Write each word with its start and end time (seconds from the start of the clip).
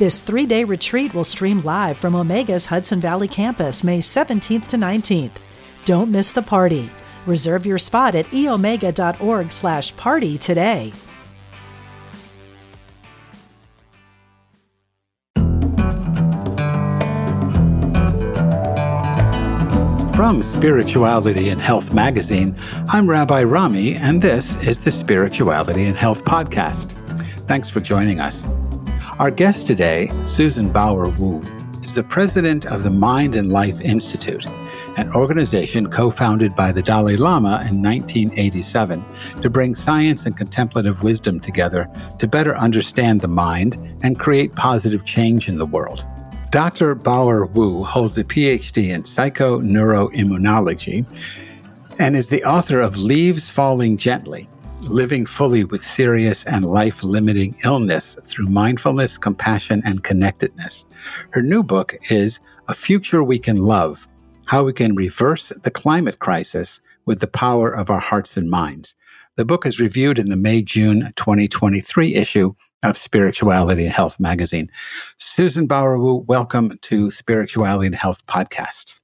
This 0.00 0.20
three 0.20 0.46
day 0.46 0.64
retreat 0.64 1.12
will 1.12 1.24
stream 1.24 1.60
live 1.60 1.98
from 1.98 2.14
Omega's 2.14 2.64
Hudson 2.64 3.00
Valley 3.00 3.28
campus 3.28 3.84
May 3.84 3.98
17th 3.98 4.66
to 4.68 4.78
19th. 4.78 5.32
Don't 5.84 6.10
miss 6.10 6.32
the 6.32 6.40
party. 6.40 6.88
Reserve 7.26 7.66
your 7.66 7.76
spot 7.76 8.14
at 8.14 8.24
eomega.org 8.28 9.52
slash 9.52 9.94
party 9.96 10.38
today. 10.38 10.94
From 20.14 20.42
Spirituality 20.42 21.50
and 21.50 21.60
Health 21.60 21.92
magazine, 21.92 22.56
I'm 22.88 23.06
Rabbi 23.06 23.42
Rami, 23.42 23.96
and 23.96 24.22
this 24.22 24.56
is 24.66 24.78
the 24.78 24.92
Spirituality 24.92 25.84
and 25.84 25.96
Health 25.98 26.24
podcast. 26.24 26.92
Thanks 27.46 27.68
for 27.68 27.80
joining 27.80 28.18
us. 28.18 28.48
Our 29.20 29.30
guest 29.30 29.66
today, 29.66 30.08
Susan 30.24 30.72
Bauer 30.72 31.10
Wu, 31.10 31.42
is 31.82 31.94
the 31.94 32.02
president 32.02 32.64
of 32.64 32.84
the 32.84 32.90
Mind 32.90 33.36
and 33.36 33.52
Life 33.52 33.82
Institute, 33.82 34.46
an 34.96 35.12
organization 35.12 35.90
co 35.90 36.08
founded 36.08 36.56
by 36.56 36.72
the 36.72 36.80
Dalai 36.80 37.18
Lama 37.18 37.62
in 37.70 37.82
1987 37.82 39.04
to 39.42 39.50
bring 39.50 39.74
science 39.74 40.24
and 40.24 40.34
contemplative 40.34 41.02
wisdom 41.02 41.38
together 41.38 41.86
to 42.18 42.26
better 42.26 42.56
understand 42.56 43.20
the 43.20 43.28
mind 43.28 43.76
and 44.02 44.18
create 44.18 44.54
positive 44.54 45.04
change 45.04 45.50
in 45.50 45.58
the 45.58 45.66
world. 45.66 46.06
Dr. 46.50 46.94
Bauer 46.94 47.44
Wu 47.44 47.84
holds 47.84 48.16
a 48.16 48.24
PhD 48.24 48.88
in 48.88 49.02
psychoneuroimmunology 49.02 51.04
and 51.98 52.16
is 52.16 52.30
the 52.30 52.44
author 52.44 52.80
of 52.80 52.96
Leaves 52.96 53.50
Falling 53.50 53.98
Gently 53.98 54.48
living 54.82 55.26
fully 55.26 55.64
with 55.64 55.84
serious 55.84 56.44
and 56.44 56.64
life 56.64 57.04
limiting 57.04 57.56
illness 57.64 58.16
through 58.24 58.46
mindfulness, 58.46 59.18
compassion, 59.18 59.82
and 59.84 60.02
connectedness. 60.02 60.84
Her 61.30 61.42
new 61.42 61.62
book 61.62 61.94
is 62.10 62.40
A 62.68 62.74
Future 62.74 63.22
We 63.22 63.38
Can 63.38 63.56
Love 63.56 64.08
How 64.46 64.64
We 64.64 64.72
Can 64.72 64.94
Reverse 64.94 65.50
the 65.50 65.70
Climate 65.70 66.18
Crisis 66.18 66.80
with 67.06 67.20
the 67.20 67.26
Power 67.26 67.70
of 67.70 67.90
Our 67.90 68.00
Hearts 68.00 68.36
and 68.36 68.50
Minds. 68.50 68.94
The 69.36 69.44
book 69.44 69.66
is 69.66 69.80
reviewed 69.80 70.18
in 70.18 70.28
the 70.28 70.36
May 70.36 70.62
June 70.62 71.12
2023 71.16 72.14
issue 72.14 72.54
of 72.82 72.96
Spirituality 72.96 73.84
and 73.84 73.94
Health 73.94 74.18
magazine. 74.18 74.70
Susan 75.18 75.66
Bauer 75.66 75.98
Wu, 75.98 76.24
welcome 76.26 76.78
to 76.82 77.10
Spirituality 77.10 77.86
and 77.86 77.94
Health 77.94 78.26
podcast. 78.26 78.98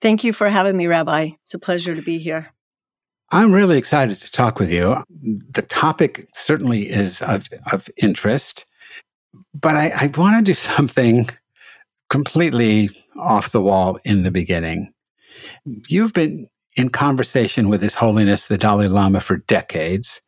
Thank 0.00 0.24
you 0.24 0.32
for 0.32 0.48
having 0.48 0.76
me, 0.76 0.86
Rabbi. 0.86 1.30
It's 1.44 1.54
a 1.54 1.58
pleasure 1.58 1.94
to 1.94 2.02
be 2.02 2.18
here. 2.18 2.52
I'm 3.30 3.52
really 3.52 3.76
excited 3.76 4.20
to 4.20 4.30
talk 4.30 4.60
with 4.60 4.70
you. 4.70 5.02
The 5.18 5.62
topic 5.62 6.28
certainly 6.32 6.88
is 6.88 7.20
of, 7.22 7.48
of 7.72 7.88
interest, 7.96 8.66
but 9.52 9.74
I, 9.74 9.88
I 9.88 10.12
want 10.16 10.38
to 10.38 10.50
do 10.50 10.54
something 10.54 11.26
completely 12.08 12.90
off 13.18 13.50
the 13.50 13.60
wall 13.60 13.98
in 14.04 14.22
the 14.22 14.30
beginning. 14.30 14.92
You've 15.88 16.12
been 16.12 16.48
in 16.76 16.90
conversation 16.90 17.68
with 17.68 17.82
His 17.82 17.94
Holiness 17.94 18.46
the 18.46 18.58
Dalai 18.58 18.86
Lama 18.86 19.20
for 19.20 19.38
decades. 19.38 20.20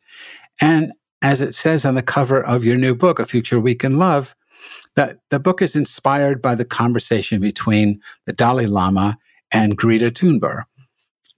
And 0.59 0.91
as 1.21 1.39
it 1.39 1.55
says 1.55 1.85
on 1.85 1.95
the 1.95 2.01
cover 2.01 2.43
of 2.43 2.63
your 2.63 2.75
new 2.75 2.95
book, 2.95 3.19
A 3.19 3.25
Future 3.25 3.59
We 3.59 3.75
Can 3.75 3.97
Love, 3.97 4.35
that 4.95 5.19
the 5.29 5.39
book 5.39 5.61
is 5.61 5.75
inspired 5.75 6.41
by 6.41 6.53
the 6.53 6.65
conversation 6.65 7.39
between 7.39 8.01
the 8.25 8.33
Dalai 8.33 8.65
Lama 8.65 9.17
and 9.51 9.77
Greta 9.77 10.11
Thunberg 10.11 10.63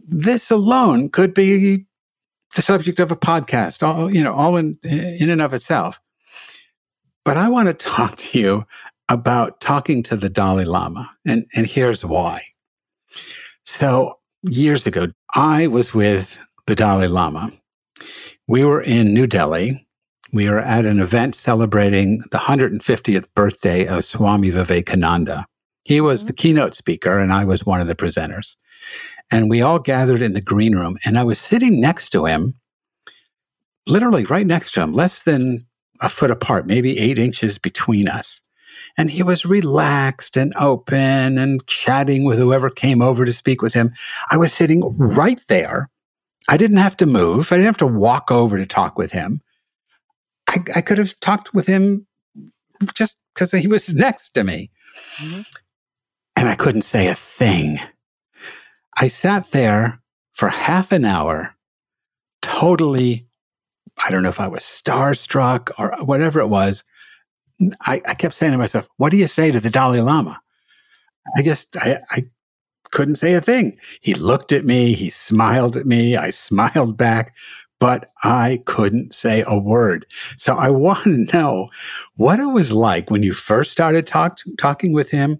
this 0.07 0.51
alone 0.51 1.09
could 1.09 1.33
be 1.33 1.85
the 2.55 2.61
subject 2.61 2.99
of 2.99 3.11
a 3.11 3.15
podcast, 3.15 3.83
all, 3.83 4.13
you 4.13 4.23
know, 4.23 4.33
all 4.33 4.57
in, 4.57 4.77
in 4.83 5.29
and 5.29 5.41
of 5.41 5.53
itself. 5.53 5.99
But 7.23 7.37
I 7.37 7.49
want 7.49 7.67
to 7.67 7.73
talk 7.73 8.15
to 8.17 8.39
you 8.39 8.65
about 9.09 9.61
talking 9.61 10.03
to 10.03 10.15
the 10.15 10.29
Dalai 10.29 10.65
Lama. 10.65 11.09
And, 11.25 11.45
and 11.53 11.67
here's 11.67 12.03
why. 12.03 12.43
So, 13.65 14.19
years 14.43 14.87
ago, 14.87 15.07
I 15.33 15.67
was 15.67 15.93
with 15.93 16.39
the 16.65 16.75
Dalai 16.75 17.07
Lama. 17.07 17.49
We 18.47 18.63
were 18.63 18.81
in 18.81 19.13
New 19.13 19.27
Delhi. 19.27 19.85
We 20.33 20.49
were 20.49 20.59
at 20.59 20.85
an 20.85 20.99
event 20.99 21.35
celebrating 21.35 22.19
the 22.31 22.37
150th 22.37 23.27
birthday 23.35 23.85
of 23.85 24.05
Swami 24.05 24.49
Vivekananda. 24.49 25.45
He 25.83 25.99
was 25.99 26.25
the 26.25 26.33
mm-hmm. 26.33 26.41
keynote 26.41 26.75
speaker, 26.75 27.17
and 27.19 27.33
I 27.33 27.43
was 27.43 27.65
one 27.65 27.81
of 27.81 27.87
the 27.87 27.95
presenters 27.95 28.55
and 29.31 29.49
we 29.49 29.61
all 29.61 29.79
gathered 29.79 30.21
in 30.21 30.33
the 30.33 30.41
green 30.41 30.75
room. 30.75 30.97
And 31.05 31.17
I 31.17 31.23
was 31.23 31.39
sitting 31.39 31.79
next 31.79 32.09
to 32.09 32.25
him, 32.25 32.53
literally 33.87 34.25
right 34.25 34.45
next 34.45 34.73
to 34.73 34.81
him, 34.81 34.91
less 34.91 35.23
than 35.23 35.65
a 36.01 36.09
foot 36.09 36.31
apart, 36.31 36.67
maybe 36.67 36.99
eight 36.99 37.17
inches 37.17 37.57
between 37.57 38.07
us. 38.07 38.41
And 38.97 39.09
he 39.09 39.23
was 39.23 39.45
relaxed 39.45 40.35
and 40.35 40.53
open 40.59 41.37
and 41.37 41.65
chatting 41.65 42.25
with 42.25 42.39
whoever 42.39 42.69
came 42.69 43.01
over 43.01 43.23
to 43.23 43.31
speak 43.31 43.61
with 43.61 43.73
him. 43.73 43.93
I 44.29 44.37
was 44.37 44.51
sitting 44.51 44.81
right 44.97 45.39
there. 45.47 45.89
I 46.49 46.57
didn't 46.57 46.77
have 46.77 46.97
to 46.97 47.05
move. 47.05 47.51
I 47.51 47.55
didn't 47.55 47.67
have 47.67 47.77
to 47.77 47.87
walk 47.87 48.31
over 48.31 48.57
to 48.57 48.65
talk 48.65 48.97
with 48.97 49.11
him. 49.11 49.41
I, 50.47 50.57
I 50.75 50.81
could 50.81 50.97
have 50.97 51.17
talked 51.21 51.53
with 51.53 51.67
him 51.67 52.07
just 52.93 53.15
because 53.33 53.51
he 53.51 53.67
was 53.67 53.93
next 53.93 54.31
to 54.31 54.43
me. 54.43 54.71
Mm-hmm. 55.17 55.41
And 56.35 56.49
I 56.49 56.55
couldn't 56.55 56.81
say 56.81 57.07
a 57.07 57.15
thing. 57.15 57.79
I 58.97 59.07
sat 59.07 59.51
there 59.51 60.01
for 60.33 60.49
half 60.49 60.91
an 60.91 61.05
hour, 61.05 61.55
totally, 62.41 63.27
I 64.03 64.09
don't 64.11 64.23
know 64.23 64.29
if 64.29 64.39
I 64.39 64.47
was 64.47 64.61
starstruck 64.61 65.71
or 65.77 65.93
whatever 66.03 66.39
it 66.39 66.47
was. 66.47 66.83
I, 67.81 68.01
I 68.07 68.13
kept 68.15 68.33
saying 68.33 68.53
to 68.53 68.57
myself, 68.57 68.87
what 68.97 69.11
do 69.11 69.17
you 69.17 69.27
say 69.27 69.51
to 69.51 69.59
the 69.59 69.69
Dalai 69.69 70.01
Lama? 70.01 70.41
I 71.35 71.43
just, 71.43 71.77
I, 71.77 72.01
I 72.09 72.23
couldn't 72.91 73.15
say 73.15 73.33
a 73.33 73.41
thing. 73.41 73.77
He 74.01 74.13
looked 74.13 74.51
at 74.51 74.65
me, 74.65 74.93
he 74.93 75.09
smiled 75.09 75.77
at 75.77 75.85
me, 75.85 76.17
I 76.17 76.31
smiled 76.31 76.97
back, 76.97 77.35
but 77.79 78.11
I 78.23 78.63
couldn't 78.65 79.13
say 79.13 79.43
a 79.45 79.57
word. 79.57 80.05
So 80.37 80.55
I 80.55 80.69
want 80.71 81.03
to 81.03 81.25
know 81.33 81.69
what 82.15 82.39
it 82.39 82.47
was 82.47 82.73
like 82.73 83.09
when 83.09 83.23
you 83.23 83.33
first 83.33 83.71
started 83.71 84.07
talk, 84.07 84.39
talking 84.59 84.93
with 84.93 85.11
him. 85.11 85.37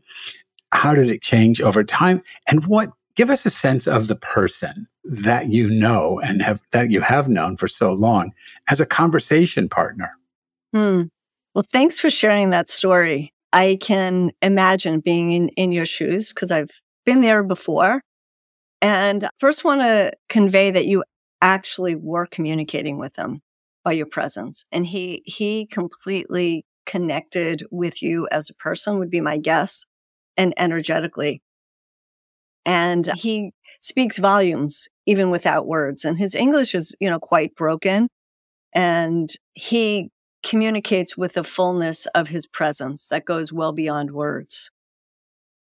How 0.74 0.94
did 0.94 1.10
it 1.10 1.22
change 1.22 1.60
over 1.60 1.84
time? 1.84 2.22
And 2.50 2.66
what 2.66 2.92
give 3.16 3.30
us 3.30 3.46
a 3.46 3.50
sense 3.50 3.88
of 3.88 4.08
the 4.08 4.16
person 4.16 4.88
that 5.04 5.48
you 5.48 5.70
know 5.70 6.20
and 6.24 6.42
have 6.42 6.60
that 6.72 6.92
you 6.92 7.02
have 7.02 7.28
known 7.28 7.58
for 7.58 7.68
so 7.68 7.92
long 7.92 8.34
as 8.70 8.80
a 8.80 8.86
conversation 8.86 9.70
partner. 9.70 10.12
Hmm. 10.74 11.04
Well, 11.54 11.66
thanks 11.70 12.00
for 12.00 12.10
sharing 12.10 12.52
that 12.52 12.70
story. 12.70 13.34
I 13.52 13.78
can 13.82 14.32
imagine 14.42 15.02
being 15.02 15.32
in, 15.32 15.50
in 15.50 15.72
your 15.72 15.86
shoes 15.86 16.34
because 16.34 16.52
I've 16.52 16.82
been 17.06 17.22
there 17.22 17.44
before. 17.44 18.02
And 18.82 19.30
first 19.40 19.64
want 19.64 19.82
to 19.82 20.14
convey 20.30 20.72
that 20.72 20.86
you 20.86 21.04
actually 21.42 21.96
were 21.96 22.26
communicating 22.26 22.98
with 22.98 23.16
him 23.16 23.42
by 23.84 23.92
your 23.92 24.06
presence. 24.06 24.66
And 24.72 24.86
he 24.86 25.24
he 25.26 25.66
completely 25.66 26.66
connected 26.86 27.64
with 27.72 28.02
you 28.02 28.28
as 28.32 28.50
a 28.50 28.56
person 28.56 29.00
would 29.00 29.10
be 29.10 29.22
my 29.22 29.38
guess 29.38 29.86
and 30.38 30.54
energetically. 30.58 31.42
And 32.66 33.06
mm. 33.06 33.16
he 33.16 33.52
speaks 33.80 34.18
volumes 34.18 34.88
even 35.06 35.30
without 35.30 35.68
words. 35.68 36.06
And 36.06 36.18
his 36.18 36.36
English 36.36 36.76
is, 36.76 36.96
you 37.00 37.10
know, 37.10 37.20
quite 37.20 37.56
broken. 37.56 38.08
And 38.74 39.30
he 39.54 40.10
communicates 40.44 41.18
with 41.18 41.34
the 41.34 41.44
fullness 41.44 42.06
of 42.08 42.30
his 42.30 42.48
presence 42.48 43.08
that 43.08 43.26
goes 43.26 43.52
well 43.52 43.74
beyond 43.74 44.12
words. 44.12 44.70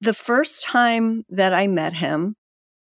The 0.00 0.14
first 0.14 0.62
time 0.62 1.24
that 1.28 1.52
I 1.52 1.66
met 1.66 1.94
him 1.94 2.34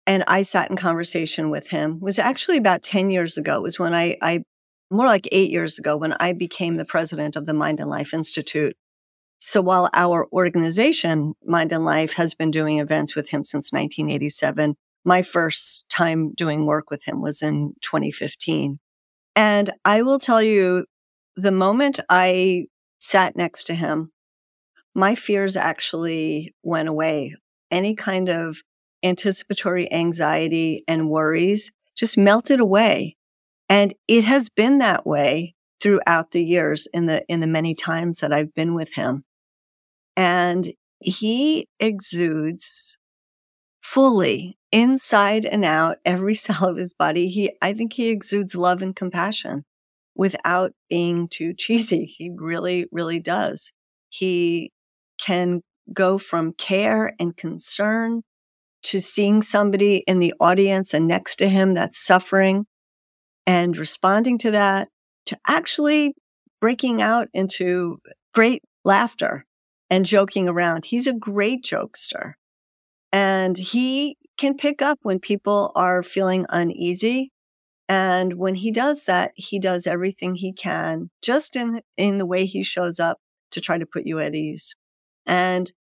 and 0.07 0.25
I 0.27 0.43
sat 0.43 0.71
in 0.71 0.77
conversation 0.77 1.51
with 1.51 1.69
him 1.69 2.01
was 2.01 2.19
actually 2.19 2.57
about 2.57 2.83
10 2.83 3.11
years 3.11 3.37
ago. 3.37 3.57
It 3.57 3.63
was 3.63 3.79
when 3.79 3.95
I, 3.95 4.17
I 4.21 4.43
more 4.91 5.07
like 5.07 5.29
eight 5.33 5.51
years 5.51 5.79
ago, 5.79 5.97
when 5.97 6.15
I 6.15 6.33
became 6.33 6.77
the 6.77 6.85
president 6.85 7.37
of 7.37 7.47
the 7.47 7.53
Mind 7.53 7.81
and 7.81 7.91
Life 7.91 8.15
Institute. 8.15 8.77
So 9.41 9.61
while 9.61 9.89
our 9.95 10.27
organization, 10.33 11.35
Mind 11.45 11.73
and 11.73 11.85
Life, 11.85 12.15
has 12.15 12.35
been 12.35 12.51
doing 12.51 12.79
events 12.81 13.15
with 13.15 13.29
him 13.29 13.45
since 13.45 13.73
1987, 13.73 14.77
my 15.05 15.23
first 15.23 15.89
time 15.89 16.33
doing 16.35 16.67
work 16.67 16.91
with 16.91 17.05
him 17.05 17.23
was 17.23 17.41
in 17.41 17.75
2015. 17.83 18.81
And 19.37 19.73
I 19.85 20.03
will 20.03 20.19
tell 20.19 20.43
you, 20.43 20.87
the 21.37 21.53
moment 21.53 22.01
I 22.09 22.67
sat 23.01 23.37
next 23.37 23.65
to 23.69 23.75
him, 23.75 24.11
my 24.95 25.15
fears 25.15 25.57
actually 25.57 26.55
went 26.65 26.89
away. 26.89 27.37
Any 27.71 27.95
kind 27.95 28.29
of 28.29 28.63
anticipatory 29.05 29.91
anxiety 29.93 30.83
and 30.89 31.09
worries 31.09 31.71
just 31.97 32.19
melted 32.19 32.59
away. 32.59 33.17
And 33.69 33.95
it 34.09 34.25
has 34.25 34.49
been 34.49 34.79
that 34.79 35.07
way 35.07 35.55
throughout 35.81 36.33
the 36.33 36.45
years 36.45 36.89
in 36.93 37.07
the 37.07 37.25
in 37.29 37.41
the 37.41 37.47
many 37.47 37.75
times 37.75 38.19
that 38.19 38.33
I've 38.33 38.55
been 38.55 38.75
with 38.75 38.95
him. 38.95 39.25
And 40.19 40.73
he 41.01 41.69
exudes 41.79 42.99
fully 43.81 44.59
inside 44.73 45.45
and 45.45 45.65
out 45.65 45.99
every 46.05 46.35
cell 46.47 46.65
of 46.65 46.77
his 46.77 46.93
body. 46.93 47.29
He 47.29 47.53
I 47.63 47.73
think 47.73 47.95
he 47.95 48.11
exudes 48.11 48.55
love 48.57 48.83
and 48.83 48.95
compassion 48.95 49.65
without 50.17 50.73
being 50.91 51.29
too 51.29 51.55
cheesy. 51.57 52.05
He 52.19 52.31
really 52.37 52.87
really 52.93 53.21
does. 53.21 53.73
He 54.11 54.73
can 55.19 55.63
go 55.95 56.19
from 56.19 56.53
care 56.53 57.15
and 57.21 57.37
concern 57.37 58.23
to 58.83 59.01
seeing 59.01 59.43
somebody 59.43 60.05
in 60.09 60.19
the 60.19 60.35
audience 60.41 60.93
and 60.93 61.07
next 61.07 61.37
to 61.37 61.49
him 61.49 61.75
that's 61.75 61.99
suffering 61.99 62.67
and 63.47 63.77
responding 63.77 64.39
to 64.39 64.51
that 64.51 64.89
to 65.27 65.39
actually 65.47 66.15
breaking 66.61 67.01
out 67.01 67.29
into 67.33 67.99
great 68.35 68.63
laughter 68.85 69.45
and 69.91 70.05
joking 70.05 70.49
around. 70.49 70.87
He's 70.87 71.07
a 71.07 71.13
great 71.13 71.65
jokester 71.65 72.35
and 73.13 73.57
he 73.57 74.17
can 74.37 74.57
pick 74.57 74.83
up 74.83 74.99
when 75.03 75.19
people 75.19 75.73
are 75.75 76.03
feeling 76.03 76.47
uneasy. 76.51 77.33
And 77.89 78.35
when 78.35 78.55
he 78.55 78.71
does 78.71 79.05
that, 79.05 79.33
he 79.35 79.59
does 79.59 79.87
everything 79.87 80.35
he 80.35 80.53
can 80.53 81.11
just 81.23 81.57
in, 81.57 81.81
in 81.97 82.19
the 82.19 82.27
way 82.27 82.45
he 82.45 82.63
shows 82.63 83.01
up 83.01 83.19
to 83.53 83.61
try 83.61 83.79
to 83.79 83.87
put 83.87 84.07
you 84.07 84.19
at 84.19 84.35
ease. 84.35 84.75
And 85.27 85.73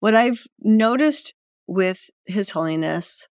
what 0.00 0.14
I've 0.14 0.46
noticed 0.60 1.34
with 1.66 2.10
His 2.26 2.50
Holiness 2.50 3.28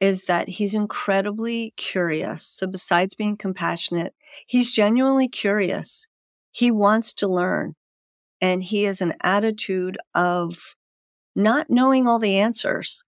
is 0.00 0.24
that 0.24 0.48
he's 0.48 0.74
incredibly 0.74 1.72
curious. 1.76 2.44
So, 2.44 2.66
besides 2.66 3.14
being 3.14 3.36
compassionate, 3.36 4.14
he's 4.46 4.72
genuinely 4.72 5.28
curious. 5.28 6.06
He 6.50 6.70
wants 6.70 7.14
to 7.14 7.28
learn. 7.28 7.74
And 8.40 8.62
he 8.62 8.84
has 8.84 9.00
an 9.00 9.14
attitude 9.22 9.98
of 10.14 10.76
not 11.34 11.68
knowing 11.70 12.06
all 12.06 12.18
the 12.18 12.38
answers. 12.38 13.04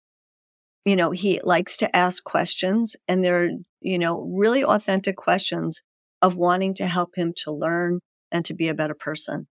You 0.85 0.95
know, 0.95 1.11
he 1.11 1.39
likes 1.43 1.77
to 1.77 1.95
ask 1.95 2.23
questions, 2.23 2.95
and 3.07 3.23
they're, 3.23 3.51
you 3.81 3.99
know, 3.99 4.21
really 4.35 4.63
authentic 4.63 5.15
questions 5.15 5.83
of 6.21 6.35
wanting 6.35 6.73
to 6.75 6.87
help 6.87 7.15
him 7.15 7.33
to 7.37 7.51
learn 7.51 7.99
and 8.31 8.43
to 8.45 8.53
be 8.53 8.67
a 8.67 8.73
better 8.73 8.93
person. 8.95 9.47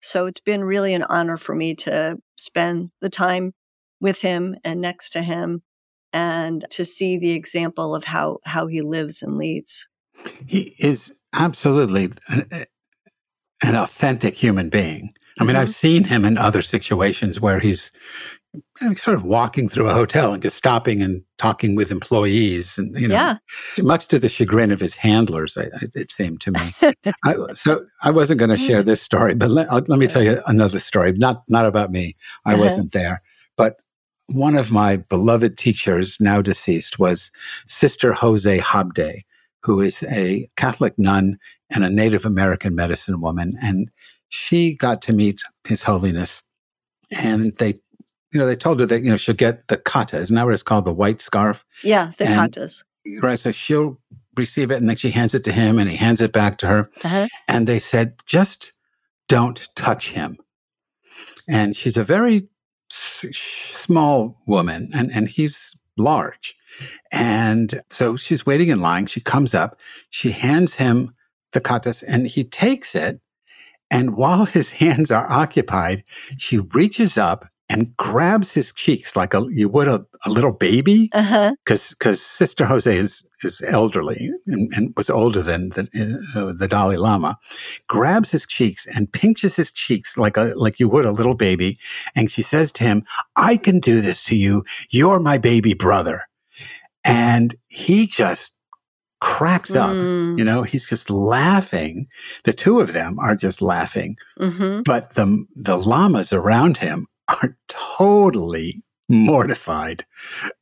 So 0.00 0.26
it's 0.26 0.40
been 0.40 0.64
really 0.64 0.94
an 0.94 1.02
honor 1.02 1.36
for 1.36 1.54
me 1.54 1.74
to 1.76 2.18
spend 2.36 2.90
the 3.00 3.08
time 3.08 3.52
with 4.00 4.20
him 4.20 4.56
and 4.64 4.80
next 4.80 5.10
to 5.10 5.22
him 5.22 5.62
and 6.12 6.64
to 6.70 6.84
see 6.84 7.18
the 7.18 7.32
example 7.32 7.94
of 7.94 8.04
how, 8.04 8.38
how 8.44 8.66
he 8.66 8.82
lives 8.82 9.22
and 9.22 9.36
leads. 9.36 9.88
He 10.46 10.74
is 10.78 11.12
absolutely 11.32 12.10
uh, 12.28 12.64
an, 13.64 13.76
authentic 13.76 14.34
human 14.34 14.68
being. 14.68 15.14
I 15.40 15.44
mean, 15.44 15.54
mm-hmm. 15.54 15.62
I've 15.62 15.70
seen 15.70 16.04
him 16.04 16.24
in 16.24 16.38
other 16.38 16.62
situations 16.62 17.40
where 17.40 17.58
he's 17.58 17.90
sort 18.96 19.16
of 19.16 19.24
walking 19.24 19.68
through 19.68 19.88
a 19.88 19.94
hotel 19.94 20.32
and 20.32 20.42
just 20.42 20.56
stopping 20.56 21.02
and 21.02 21.22
talking 21.38 21.74
with 21.74 21.90
employees 21.90 22.78
and 22.78 22.98
you 22.98 23.08
know 23.08 23.14
yeah. 23.14 23.36
much 23.80 24.08
to 24.08 24.18
the 24.18 24.28
chagrin 24.28 24.70
of 24.70 24.80
his 24.80 24.94
handlers 24.94 25.56
it 25.56 26.10
seemed 26.10 26.40
to 26.40 26.52
me 26.52 26.60
I, 27.24 27.36
so 27.52 27.84
i 28.02 28.10
wasn't 28.10 28.38
going 28.38 28.50
to 28.50 28.56
share 28.56 28.82
mm. 28.82 28.84
this 28.84 29.02
story 29.02 29.34
but 29.34 29.50
let, 29.50 29.88
let, 29.88 29.98
me 29.98 30.06
tell 30.06 30.22
you 30.22 30.40
another 30.46 30.78
story 30.78 31.12
not 31.12 31.42
not 31.48 31.66
about 31.66 31.90
me 31.90 32.16
i 32.44 32.54
uh-huh. 32.54 32.62
wasn't 32.62 32.92
there 32.92 33.20
but 33.56 33.80
one 34.32 34.56
of 34.56 34.70
my 34.70 34.96
beloved 34.96 35.58
teachers 35.58 36.18
now 36.20 36.40
deceased 36.40 36.98
was 36.98 37.30
sister 37.68 38.12
jose 38.12 38.58
Hobday 38.58 39.22
who 39.62 39.80
is 39.80 40.04
a 40.04 40.48
catholic 40.56 40.94
nun 40.98 41.38
and 41.74 41.84
a 41.84 41.90
native 41.90 42.24
american 42.24 42.74
medicine 42.74 43.20
woman 43.20 43.58
and 43.62 43.90
she 44.28 44.74
got 44.74 45.02
to 45.02 45.12
meet 45.12 45.42
his 45.64 45.82
holiness 45.82 46.42
and 47.10 47.56
they 47.58 47.74
you 48.34 48.40
know, 48.40 48.46
they 48.46 48.56
told 48.56 48.80
her 48.80 48.86
that, 48.86 49.02
you 49.02 49.10
know, 49.10 49.16
she'll 49.16 49.34
get 49.36 49.68
the 49.68 49.76
kata. 49.76 50.18
Isn't 50.18 50.34
that 50.34 50.44
what 50.44 50.54
it's 50.54 50.64
called? 50.64 50.84
The 50.84 50.92
white 50.92 51.20
scarf? 51.20 51.64
Yeah, 51.84 52.10
the 52.18 52.26
and, 52.26 52.52
katas. 52.52 52.82
Right. 53.22 53.38
So 53.38 53.52
she'll 53.52 53.96
receive 54.36 54.72
it 54.72 54.76
and 54.76 54.88
then 54.88 54.96
she 54.96 55.10
hands 55.10 55.34
it 55.34 55.44
to 55.44 55.52
him 55.52 55.78
and 55.78 55.88
he 55.88 55.96
hands 55.96 56.20
it 56.20 56.32
back 56.32 56.58
to 56.58 56.66
her. 56.66 56.90
Uh-huh. 57.04 57.28
And 57.46 57.68
they 57.68 57.78
said, 57.78 58.16
just 58.26 58.72
don't 59.28 59.68
touch 59.76 60.10
him. 60.10 60.36
And 61.46 61.76
she's 61.76 61.96
a 61.96 62.02
very 62.02 62.48
s- 62.90 63.24
small 63.32 64.36
woman 64.48 64.90
and, 64.92 65.12
and 65.12 65.28
he's 65.28 65.76
large. 65.96 66.56
And 67.12 67.82
so 67.90 68.16
she's 68.16 68.44
waiting 68.44 68.68
in 68.68 68.80
line. 68.80 69.06
She 69.06 69.20
comes 69.20 69.54
up, 69.54 69.78
she 70.10 70.32
hands 70.32 70.74
him 70.74 71.14
the 71.54 71.60
katas 71.60 72.04
and 72.06 72.26
he 72.26 72.44
takes 72.44 72.94
it. 72.94 73.20
And 73.90 74.16
while 74.16 74.44
his 74.44 74.72
hands 74.82 75.10
are 75.10 75.30
occupied, 75.30 76.04
she 76.36 76.58
reaches 76.58 77.16
up 77.16 77.46
and 77.70 77.96
grabs 77.96 78.52
his 78.52 78.72
cheeks 78.72 79.16
like 79.16 79.32
a 79.32 79.46
you 79.50 79.68
would 79.68 79.88
a, 79.88 80.04
a 80.26 80.30
little 80.30 80.52
baby 80.52 81.08
because 81.08 81.24
uh-huh. 81.24 81.94
because 81.98 82.20
Sister 82.20 82.66
Jose 82.66 82.94
is 82.94 83.26
is 83.42 83.62
elderly 83.66 84.30
and, 84.46 84.72
and 84.74 84.92
was 84.96 85.08
older 85.08 85.42
than 85.42 85.70
the, 85.70 85.88
uh, 86.36 86.52
the 86.52 86.68
Dalai 86.68 86.96
Lama, 86.96 87.38
grabs 87.88 88.30
his 88.30 88.46
cheeks 88.46 88.86
and 88.86 89.12
pinches 89.12 89.56
his 89.56 89.72
cheeks 89.72 90.18
like 90.18 90.36
a 90.36 90.52
like 90.56 90.78
you 90.78 90.88
would 90.88 91.06
a 91.06 91.10
little 91.10 91.34
baby, 91.34 91.78
and 92.14 92.30
she 92.30 92.42
says 92.42 92.70
to 92.72 92.84
him, 92.84 93.04
"I 93.34 93.56
can 93.56 93.80
do 93.80 94.00
this 94.00 94.24
to 94.24 94.36
you. 94.36 94.64
You're 94.90 95.20
my 95.20 95.38
baby 95.38 95.72
brother," 95.72 96.22
and 97.02 97.54
he 97.68 98.06
just 98.06 98.53
cracks 99.24 99.74
up. 99.74 99.90
Mm. 99.90 100.38
You 100.38 100.44
know, 100.44 100.62
he's 100.64 100.86
just 100.86 101.08
laughing. 101.08 102.08
The 102.44 102.52
two 102.52 102.80
of 102.80 102.92
them 102.92 103.18
are 103.18 103.34
just 103.34 103.62
laughing, 103.62 104.16
mm-hmm. 104.38 104.82
but 104.82 105.14
the 105.14 105.46
the 105.56 105.78
lamas 105.78 106.32
around 106.32 106.76
him 106.76 107.06
are 107.28 107.56
totally 107.66 108.84
mortified 109.08 110.04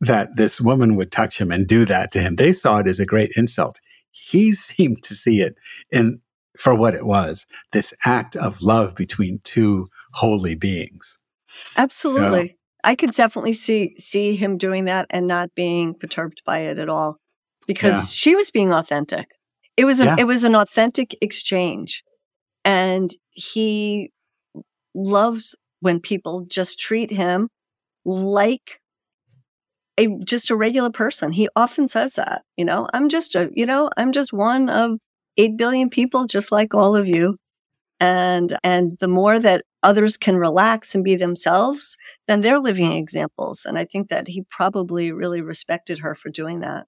that 0.01 0.37
this 0.37 0.61
woman 0.61 0.95
would 0.95 1.11
touch 1.11 1.39
him 1.39 1.51
and 1.51 1.67
do 1.67 1.85
that 1.85 2.13
to 2.13 2.21
him. 2.21 2.37
They 2.37 2.53
saw 2.53 2.79
it 2.79 2.87
as 2.87 3.01
a 3.01 3.07
great 3.07 3.33
insult. 3.37 3.81
He 4.13 4.53
seemed 4.53 5.03
to 5.05 5.15
see 5.15 5.41
it 5.41 5.57
in 5.91 6.21
for 6.57 6.75
what 6.75 6.95
it 6.95 7.05
was, 7.05 7.47
this 7.73 7.93
act 8.05 8.37
of 8.37 8.63
love 8.63 8.95
between 8.95 9.41
two 9.43 9.89
holy 10.13 10.55
beings. 10.55 11.19
Absolutely. 11.77 12.49
So, 12.49 12.55
I 12.85 12.95
could 12.95 13.11
definitely 13.11 13.55
see 13.55 13.97
see 13.99 14.37
him 14.37 14.57
doing 14.57 14.85
that 14.85 15.07
and 15.11 15.27
not 15.27 15.53
being 15.57 15.95
perturbed 15.95 16.43
by 16.47 16.61
it 16.61 16.79
at 16.79 16.89
all 16.89 17.19
because 17.67 17.95
yeah. 17.95 18.05
she 18.05 18.35
was 18.35 18.51
being 18.51 18.73
authentic. 18.73 19.33
It 19.77 19.85
was 19.85 20.01
a, 20.01 20.05
yeah. 20.05 20.17
it 20.19 20.27
was 20.27 20.45
an 20.45 20.55
authentic 20.55 21.17
exchange 21.23 22.05
and 22.65 23.11
he 23.31 24.11
loves 24.95 25.57
when 25.81 26.01
people 26.01 26.45
just 26.49 26.79
treat 26.79 27.11
him 27.11 27.49
like 28.05 28.81
a 29.99 30.09
just 30.25 30.51
a 30.51 30.57
regular 30.57 30.91
person. 30.91 31.33
He 31.33 31.49
often 31.57 31.89
says 31.89 32.15
that, 32.15 32.43
you 32.57 32.65
know, 32.65 32.89
I'm 32.93 33.09
just 33.09 33.35
a, 33.35 33.51
you 33.53 33.67
know, 33.67 33.91
I'm 33.97 34.13
just 34.13 34.33
one 34.33 34.69
of 34.69 34.99
8 35.37 35.57
billion 35.57 35.91
people 35.91 36.27
just 36.27 36.53
like 36.53 36.75
all 36.75 36.97
of 36.97 37.07
you. 37.07 37.37
And 38.01 38.59
and 38.65 38.97
the 39.01 39.09
more 39.09 39.39
that 39.39 39.65
others 39.83 40.17
can 40.17 40.37
relax 40.37 40.95
and 40.95 41.05
be 41.05 41.17
themselves, 41.17 41.97
then 42.27 42.41
they're 42.41 42.59
living 42.59 42.93
examples. 42.93 43.65
And 43.65 43.79
I 43.79 43.85
think 43.85 44.09
that 44.09 44.29
he 44.29 44.45
probably 44.51 45.13
really 45.13 45.41
respected 45.41 46.01
her 46.01 46.15
for 46.15 46.31
doing 46.31 46.61
that. 46.61 46.87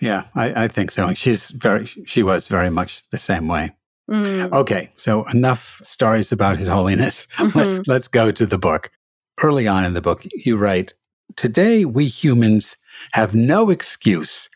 Yeah, 0.00 0.24
I, 0.34 0.64
I 0.64 0.68
think 0.68 0.90
so. 0.90 1.14
She's 1.14 1.50
very 1.50 1.86
she 1.86 2.22
was 2.22 2.46
very 2.46 2.70
much 2.70 3.08
the 3.10 3.18
same 3.18 3.48
way. 3.48 3.72
Mm. 4.10 4.52
Okay, 4.52 4.90
so 4.96 5.24
enough 5.24 5.80
stories 5.82 6.32
about 6.32 6.58
His 6.58 6.68
Holiness. 6.68 7.28
Mm-hmm. 7.36 7.58
Let's 7.58 7.86
let's 7.86 8.08
go 8.08 8.30
to 8.30 8.46
the 8.46 8.58
book. 8.58 8.90
Early 9.42 9.66
on 9.66 9.84
in 9.84 9.94
the 9.94 10.00
book, 10.00 10.26
you 10.34 10.56
write, 10.56 10.92
"Today 11.36 11.84
we 11.84 12.06
humans 12.06 12.76
have 13.12 13.34
no 13.34 13.70
excuse 13.70 14.48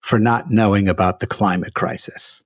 for 0.00 0.18
not 0.18 0.50
knowing 0.50 0.88
about 0.88 1.20
the 1.20 1.26
climate 1.26 1.74
crisis." 1.74 2.42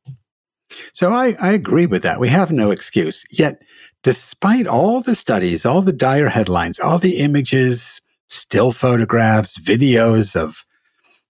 So 0.93 1.13
I, 1.13 1.37
I 1.41 1.53
agree 1.53 1.87
with 1.87 2.03
that. 2.03 2.21
We 2.21 2.29
have 2.29 2.51
no 2.51 2.71
excuse. 2.71 3.25
Yet, 3.31 3.63
despite 4.03 4.67
all 4.67 5.01
the 5.01 5.15
studies, 5.15 5.65
all 5.65 5.83
the 5.83 5.93
dire 5.93 6.29
headlines, 6.29 6.81
all 6.81 6.99
the 6.99 7.19
images, 7.19 8.01
still 8.29 8.73
photographs, 8.73 9.59
videos 9.59 10.35
of 10.37 10.65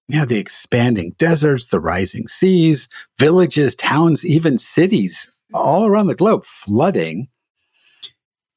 you 0.08 0.18
know, 0.18 0.26
the 0.26 0.38
expanding 0.38 1.14
deserts, 1.18 1.68
the 1.68 1.80
rising 1.80 2.28
seas, 2.28 2.88
villages, 3.18 3.75
towns, 3.75 4.25
even 4.25 4.58
cities 4.58 5.30
all 5.52 5.82
mm-hmm. 5.82 5.92
around 5.92 6.06
the 6.08 6.14
globe 6.14 6.44
flooding. 6.44 7.28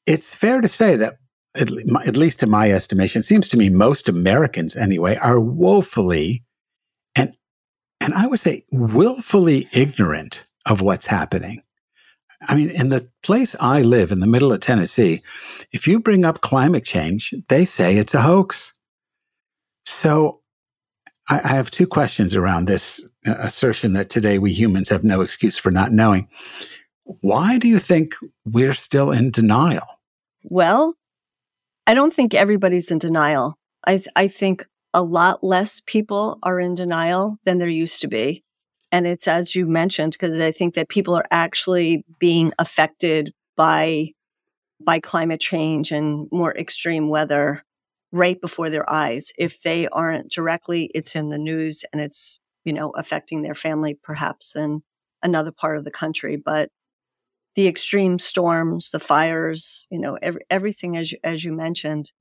It's 0.05 0.35
fair 0.35 0.61
to 0.61 0.67
say 0.67 0.95
that, 0.97 1.17
at, 1.55 1.69
at 2.05 2.17
least 2.17 2.43
in 2.43 2.49
my 2.49 2.71
estimation, 2.71 3.21
it 3.21 3.23
seems 3.23 3.47
to 3.49 3.57
me 3.57 3.69
most 3.69 4.09
Americans 4.09 4.75
anyway 4.75 5.17
are 5.17 5.39
woefully 5.39 6.43
and 7.15 7.33
and 7.99 8.13
I 8.13 8.27
would 8.27 8.39
say 8.39 8.63
willfully 8.71 9.67
ignorant 9.71 10.45
of 10.65 10.81
what's 10.81 11.07
happening. 11.07 11.61
I 12.41 12.55
mean, 12.55 12.69
in 12.69 12.89
the 12.89 13.09
place 13.23 13.55
I 13.59 13.81
live 13.81 14.11
in 14.11 14.19
the 14.19 14.27
middle 14.27 14.53
of 14.53 14.59
Tennessee, 14.59 15.23
if 15.71 15.87
you 15.87 15.99
bring 15.99 16.23
up 16.23 16.41
climate 16.41 16.85
change, 16.85 17.33
they 17.49 17.65
say 17.65 17.97
it's 17.97 18.13
a 18.13 18.21
hoax. 18.21 18.73
So 19.85 20.41
I, 21.27 21.41
I 21.43 21.47
have 21.49 21.71
two 21.71 21.87
questions 21.87 22.35
around 22.35 22.65
this 22.65 23.03
uh, 23.25 23.35
assertion 23.39 23.93
that 23.93 24.09
today 24.09 24.39
we 24.39 24.53
humans 24.53 24.89
have 24.89 25.03
no 25.03 25.21
excuse 25.21 25.57
for 25.57 25.71
not 25.71 25.91
knowing. 25.91 26.27
Why 27.03 27.57
do 27.57 27.67
you 27.67 27.79
think 27.79 28.15
we're 28.45 28.73
still 28.73 29.11
in 29.11 29.31
denial? 29.31 29.87
Well, 30.43 30.95
I 31.85 31.93
don't 31.93 32.13
think 32.13 32.33
everybody's 32.33 32.91
in 32.91 32.99
denial. 32.99 33.55
I, 33.85 33.97
th- 33.97 34.09
I 34.15 34.27
think 34.27 34.67
a 34.93 35.01
lot 35.01 35.43
less 35.43 35.81
people 35.85 36.39
are 36.43 36.59
in 36.59 36.75
denial 36.75 37.37
than 37.45 37.59
there 37.59 37.69
used 37.69 38.01
to 38.01 38.07
be. 38.07 38.43
And 38.91 39.05
it's 39.05 39.27
as 39.27 39.55
you 39.55 39.65
mentioned, 39.67 40.13
because 40.13 40.39
I 40.39 40.51
think 40.51 40.73
that 40.75 40.89
people 40.89 41.15
are 41.15 41.25
actually 41.31 42.05
being 42.19 42.51
affected 42.57 43.33
by 43.55 44.11
by 44.79 44.99
climate 44.99 45.39
change 45.39 45.91
and 45.91 46.27
more 46.31 46.55
extreme 46.55 47.09
weather 47.09 47.63
right 48.11 48.39
before 48.39 48.69
their 48.69 48.89
eyes. 48.89 49.31
If 49.37 49.61
they 49.61 49.87
aren't 49.89 50.31
directly, 50.31 50.89
it's 50.93 51.15
in 51.15 51.29
the 51.29 51.37
news 51.37 51.83
and 51.91 52.01
it's, 52.01 52.39
you 52.63 52.73
know, 52.73 52.91
affecting 52.91 53.41
their 53.41 53.55
family 53.55 53.97
perhaps 54.01 54.55
in 54.55 54.83
another 55.23 55.51
part 55.51 55.77
of 55.77 55.83
the 55.83 55.91
country. 55.91 56.37
But 56.37 56.69
the 57.55 57.67
extreme 57.67 58.19
storms, 58.19 58.91
the 58.91 58.99
fires, 58.99 59.87
you 59.89 59.99
know, 59.99 60.17
every, 60.21 60.41
everything 60.49 60.95
as 60.95 61.11
you, 61.11 61.17
as 61.23 61.43
you 61.43 61.51
mentioned 61.51 62.11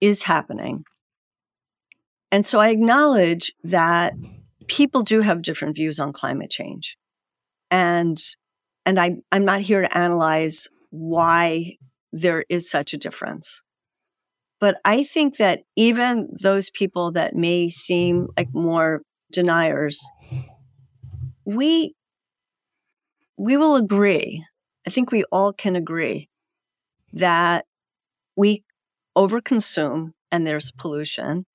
is 0.00 0.22
happening. 0.22 0.84
And 2.32 2.44
so 2.44 2.58
I 2.58 2.70
acknowledge 2.70 3.52
that 3.62 4.14
people 4.66 5.02
do 5.02 5.20
have 5.20 5.42
different 5.42 5.76
views 5.76 6.00
on 6.00 6.12
climate 6.12 6.50
change. 6.50 6.96
And 7.70 8.18
and 8.84 8.98
I 8.98 9.16
I'm 9.32 9.44
not 9.44 9.60
here 9.60 9.82
to 9.82 9.96
analyze 9.96 10.68
why 10.90 11.76
there 12.12 12.44
is 12.48 12.70
such 12.70 12.94
a 12.94 12.98
difference. 12.98 13.62
But 14.60 14.78
I 14.84 15.04
think 15.04 15.36
that 15.36 15.62
even 15.76 16.28
those 16.42 16.70
people 16.70 17.12
that 17.12 17.34
may 17.34 17.68
seem 17.68 18.28
like 18.36 18.48
more 18.54 19.02
deniers, 19.32 20.00
we 21.44 21.94
we 23.36 23.56
will 23.56 23.76
agree. 23.76 24.44
I 24.86 24.90
think 24.90 25.10
we 25.10 25.24
all 25.32 25.52
can 25.52 25.76
agree 25.76 26.28
that 27.12 27.66
we 28.36 28.64
overconsume 29.16 30.12
and 30.32 30.46
there's 30.46 30.72
pollution 30.72 31.46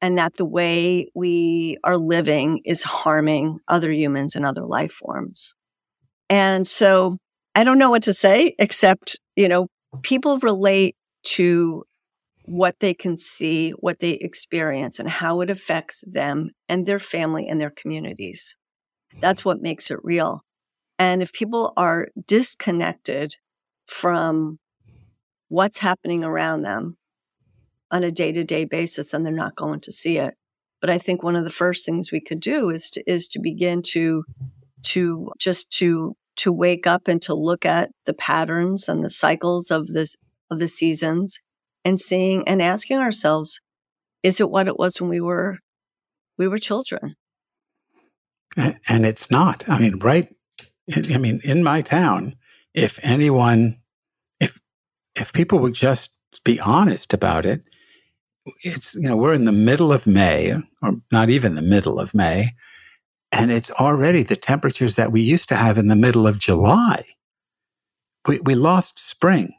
and 0.00 0.16
that 0.18 0.34
the 0.36 0.44
way 0.44 1.06
we 1.14 1.76
are 1.84 1.96
living 1.96 2.60
is 2.64 2.82
harming 2.82 3.58
other 3.68 3.92
humans 3.92 4.34
and 4.34 4.46
other 4.46 4.64
life 4.64 4.92
forms. 4.92 5.54
And 6.30 6.66
so 6.66 7.18
I 7.54 7.64
don't 7.64 7.78
know 7.78 7.90
what 7.90 8.04
to 8.04 8.14
say 8.14 8.54
except, 8.58 9.18
you 9.36 9.48
know, 9.48 9.68
people 10.02 10.38
relate 10.38 10.96
to 11.24 11.84
what 12.50 12.80
they 12.80 12.92
can 12.92 13.16
see, 13.16 13.70
what 13.78 14.00
they 14.00 14.14
experience, 14.14 14.98
and 14.98 15.08
how 15.08 15.40
it 15.40 15.48
affects 15.48 16.02
them 16.04 16.50
and 16.68 16.84
their 16.84 16.98
family 16.98 17.46
and 17.46 17.60
their 17.60 17.70
communities. 17.70 18.56
Mm-hmm. 19.12 19.20
That's 19.20 19.44
what 19.44 19.62
makes 19.62 19.88
it 19.88 19.98
real. 20.02 20.42
And 20.98 21.22
if 21.22 21.32
people 21.32 21.72
are 21.76 22.08
disconnected 22.26 23.36
from 23.86 24.58
what's 25.48 25.78
happening 25.78 26.24
around 26.24 26.62
them 26.62 26.96
on 27.92 28.02
a 28.02 28.10
day 28.10 28.32
to 28.32 28.42
day 28.42 28.64
basis, 28.64 29.12
then 29.12 29.22
they're 29.22 29.32
not 29.32 29.54
going 29.54 29.80
to 29.82 29.92
see 29.92 30.18
it. 30.18 30.34
But 30.80 30.90
I 30.90 30.98
think 30.98 31.22
one 31.22 31.36
of 31.36 31.44
the 31.44 31.50
first 31.50 31.86
things 31.86 32.10
we 32.10 32.20
could 32.20 32.40
do 32.40 32.68
is 32.68 32.90
to, 32.90 33.02
is 33.08 33.28
to 33.28 33.38
begin 33.40 33.80
to, 33.92 34.24
to 34.86 35.30
just 35.38 35.70
to, 35.78 36.16
to 36.36 36.50
wake 36.50 36.88
up 36.88 37.06
and 37.06 37.22
to 37.22 37.34
look 37.34 37.64
at 37.64 37.90
the 38.06 38.14
patterns 38.14 38.88
and 38.88 39.04
the 39.04 39.10
cycles 39.10 39.70
of 39.70 39.86
this, 39.86 40.16
of 40.50 40.58
the 40.58 40.68
seasons 40.68 41.40
and 41.84 41.98
seeing 41.98 42.46
and 42.46 42.60
asking 42.60 42.98
ourselves, 42.98 43.60
is 44.22 44.40
it 44.40 44.50
what 44.50 44.68
it 44.68 44.78
was 44.78 45.00
when 45.00 45.10
we 45.10 45.20
were, 45.20 45.58
we 46.38 46.48
were 46.48 46.58
children? 46.58 47.16
And, 48.56 49.06
it's 49.06 49.30
not. 49.30 49.68
I 49.68 49.78
mean, 49.78 49.98
right. 50.00 50.28
I 50.94 51.18
mean, 51.18 51.40
in 51.44 51.62
my 51.62 51.82
town, 51.82 52.34
if 52.74 52.98
anyone, 53.02 53.76
if, 54.40 54.58
if 55.14 55.32
people 55.32 55.60
would 55.60 55.74
just 55.74 56.18
be 56.44 56.58
honest 56.58 57.14
about 57.14 57.46
it, 57.46 57.62
it's, 58.62 58.94
you 58.94 59.08
know, 59.08 59.16
we're 59.16 59.34
in 59.34 59.44
the 59.44 59.52
middle 59.52 59.92
of 59.92 60.06
May, 60.06 60.54
or 60.82 60.94
not 61.12 61.30
even 61.30 61.54
the 61.54 61.62
middle 61.62 62.00
of 62.00 62.14
May, 62.14 62.50
and 63.30 63.52
it's 63.52 63.70
already 63.70 64.22
the 64.22 64.36
temperatures 64.36 64.96
that 64.96 65.12
we 65.12 65.20
used 65.20 65.48
to 65.50 65.54
have 65.54 65.78
in 65.78 65.88
the 65.88 65.96
middle 65.96 66.26
of 66.26 66.38
July. 66.38 67.04
We, 68.26 68.40
we 68.40 68.54
lost 68.54 68.98
spring. 68.98 69.52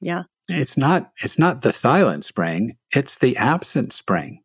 Yeah. 0.00 0.24
It's 0.52 0.76
not, 0.76 1.10
it's 1.22 1.38
not 1.38 1.62
the 1.62 1.72
silent 1.72 2.24
spring. 2.24 2.76
It's 2.94 3.18
the 3.18 3.36
absent 3.36 3.92
spring. 3.92 4.42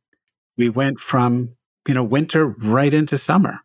We 0.58 0.70
went 0.70 1.00
from, 1.00 1.56
you 1.88 1.94
know, 1.94 2.04
winter 2.04 2.48
right 2.48 2.94
into 2.94 3.18
summer. 3.18 3.60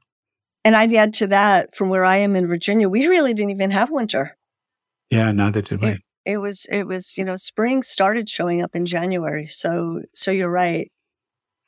And 0.65 0.77
I'd 0.77 0.93
add 0.93 1.15
to 1.15 1.27
that 1.29 1.75
from 1.75 1.89
where 1.89 2.05
I 2.05 2.19
am 2.19 2.37
in 2.37 2.47
Virginia, 2.47 2.89
we 2.89 3.07
really 3.07 3.35
didn't 3.35 3.51
even 3.51 3.71
have 3.73 3.91
winter. 3.91 4.37
Yeah, 5.11 5.33
neither 5.33 5.61
did 5.61 5.81
we. 5.81 5.89
It, 5.89 6.01
it 6.25 6.39
was 6.39 6.67
it 6.71 6.87
was 6.87 7.17
you 7.17 7.25
know 7.25 7.37
spring 7.37 7.83
started 7.83 8.29
showing 8.29 8.63
up 8.63 8.75
in 8.75 8.87
january 8.87 9.47
so 9.47 10.03
so 10.15 10.31
you're 10.31 10.51
right 10.51 10.91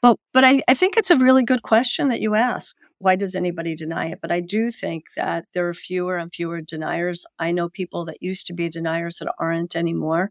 but 0.03 0.19
but 0.33 0.45
I, 0.45 0.63
I 0.69 0.75
think 0.75 0.97
it's 0.97 1.11
a 1.11 1.17
really 1.17 1.45
good 1.45 1.63
question 1.63 2.09
that 2.09 2.21
you 2.21 2.35
ask 2.35 2.77
why 2.99 3.17
does 3.17 3.35
anybody 3.35 3.75
deny 3.75 4.07
it 4.11 4.21
but 4.21 4.31
i 4.31 4.41
do 4.41 4.71
think 4.71 5.05
that 5.17 5.47
there 5.55 5.69
are 5.69 5.75
fewer 5.75 6.17
and 6.17 6.33
fewer 6.33 6.61
deniers 6.61 7.25
i 7.39 7.51
know 7.51 7.69
people 7.69 8.05
that 8.07 8.23
used 8.23 8.47
to 8.47 8.53
be 8.53 8.69
deniers 8.69 9.19
that 9.19 9.33
aren't 9.39 9.77
anymore 9.77 10.31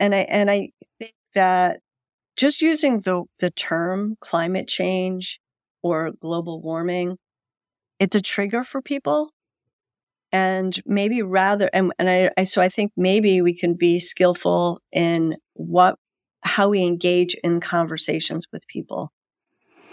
and 0.00 0.14
i 0.14 0.20
and 0.28 0.50
i 0.50 0.70
think 0.98 1.14
that 1.34 1.80
just 2.36 2.60
using 2.60 3.00
the 3.00 3.22
the 3.38 3.50
term 3.52 4.16
climate 4.20 4.66
change 4.66 5.38
or 5.82 6.10
global 6.20 6.60
warming 6.60 7.16
it's 8.00 8.16
a 8.16 8.22
trigger 8.22 8.64
for 8.64 8.80
people. 8.82 9.30
And 10.32 10.80
maybe 10.86 11.22
rather 11.22 11.68
and, 11.72 11.92
and 11.98 12.08
I, 12.08 12.30
I 12.36 12.44
so 12.44 12.62
i 12.62 12.68
think 12.68 12.92
maybe 12.96 13.42
we 13.42 13.52
can 13.52 13.74
be 13.74 13.98
skillful 13.98 14.80
in 14.92 15.36
what 15.54 15.96
how 16.44 16.68
we 16.68 16.82
engage 16.84 17.34
in 17.44 17.60
conversations 17.60 18.46
with 18.52 18.66
people. 18.68 19.12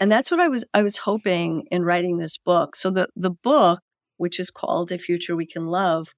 And 0.00 0.10
that's 0.10 0.30
what 0.30 0.38
i 0.38 0.46
was 0.46 0.64
i 0.74 0.82
was 0.82 0.98
hoping 0.98 1.66
in 1.72 1.84
writing 1.84 2.18
this 2.18 2.38
book. 2.38 2.76
So 2.76 2.90
the 2.90 3.08
the 3.16 3.32
book 3.32 3.80
which 4.16 4.38
is 4.38 4.50
called 4.50 4.92
a 4.92 4.98
future 4.98 5.34
we 5.34 5.46
can 5.46 5.66
love 5.66 6.14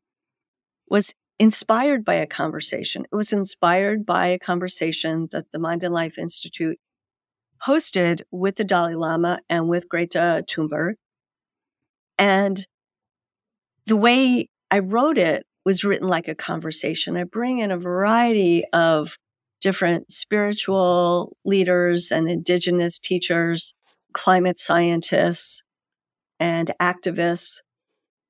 was 0.89 1.15
inspired 1.41 2.05
by 2.05 2.15
a 2.15 2.27
conversation 2.27 3.05
it 3.11 3.17
was 3.17 3.33
inspired 3.33 4.07
by 4.07 4.29
a 4.29 4.39
conversation 4.39 5.29
that 5.33 5.51
the 5.51 5.59
mind 5.59 5.83
and 5.83 5.93
life 5.93 6.19
institute 6.19 6.79
hosted 7.67 8.21
with 8.31 8.55
the 8.57 8.65
dalai 8.65 8.95
lama 8.95 9.41
and 9.49 9.69
with 9.69 9.89
greta 9.89 10.45
thunberg 10.49 10.95
and 12.19 12.67
the 13.87 13.97
way 13.97 14.49
I 14.71 14.79
wrote 14.79 15.19
it 15.19 15.45
was 15.65 15.85
written 15.85 16.07
like 16.07 16.29
a 16.29 16.35
conversation. 16.35 17.17
I 17.17 17.25
bring 17.25 17.59
in 17.59 17.71
a 17.71 17.79
variety 17.79 18.65
of 18.73 19.17
different 19.61 20.13
spiritual 20.13 21.37
leaders 21.45 22.11
and 22.11 22.31
indigenous 22.31 22.99
teachers, 22.99 23.75
climate 24.13 24.59
scientists, 24.59 25.63
and 26.39 26.71
activists. 26.81 27.61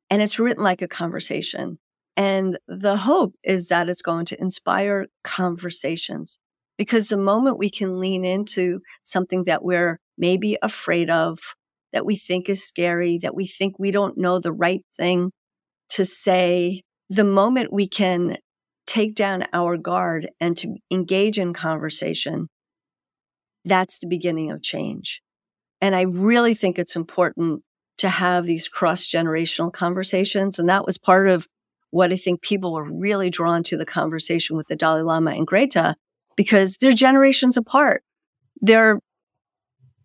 And 0.09 0.23
it's 0.23 0.39
written 0.39 0.65
like 0.65 0.83
a 0.83 0.89
conversation. 0.89 1.79
And 2.21 2.59
the 2.69 2.99
hope 2.99 3.35
is 3.43 3.69
that 3.69 3.89
it's 3.89 4.03
going 4.03 4.27
to 4.27 4.39
inspire 4.39 5.07
conversations 5.25 6.39
because 6.77 7.09
the 7.09 7.17
moment 7.17 7.57
we 7.57 7.71
can 7.71 7.99
lean 7.99 8.27
into 8.27 8.81
something 9.05 9.45
that 9.45 9.65
we're 9.65 9.99
maybe 10.19 10.59
afraid 10.61 11.09
of, 11.09 11.39
that 11.95 12.05
we 12.05 12.17
think 12.17 12.51
is 12.51 12.63
scary, 12.63 13.17
that 13.23 13.35
we 13.35 13.47
think 13.47 13.79
we 13.79 13.91
don't 13.91 14.19
know 14.19 14.39
the 14.39 14.53
right 14.53 14.83
thing 14.99 15.31
to 15.89 16.05
say 16.05 16.83
the 17.09 17.25
moment 17.25 17.73
we 17.73 17.89
can 17.89 18.37
take 18.87 19.15
down 19.15 19.45
our 19.55 19.79
guard 19.79 20.29
and 20.41 20.59
to 20.59 20.77
engage 20.91 21.39
in 21.39 21.55
conversation, 21.55 22.49
that's 23.65 23.99
the 23.99 24.07
beginning 24.07 24.51
of 24.51 24.63
change. 24.63 25.23
And 25.81 25.97
I 25.97 26.03
really 26.03 26.53
think 26.53 26.79
it's 26.79 26.97
important 26.97 27.63
to 27.97 28.11
have 28.11 28.45
these 28.45 28.69
cross 28.69 29.09
generational 29.09 29.73
conversations. 29.73 30.59
And 30.59 30.69
that 30.69 30.85
was 30.85 30.99
part 30.99 31.27
of 31.27 31.49
what 31.91 32.13
I 32.13 32.17
think 32.17 32.43
people 32.43 32.73
were 32.73 32.91
really 32.91 33.31
drawn 33.31 33.63
to 33.65 33.77
the 33.77 33.87
conversation 33.87 34.57
with 34.57 34.69
the 34.69 34.77
Dalai 34.77 35.03
Lama 35.03 35.33
and 35.33 35.47
Greta 35.47 35.97
because 36.37 36.77
they're 36.77 36.93
generations 36.93 37.57
apart. 37.57 38.03
They're 38.61 39.01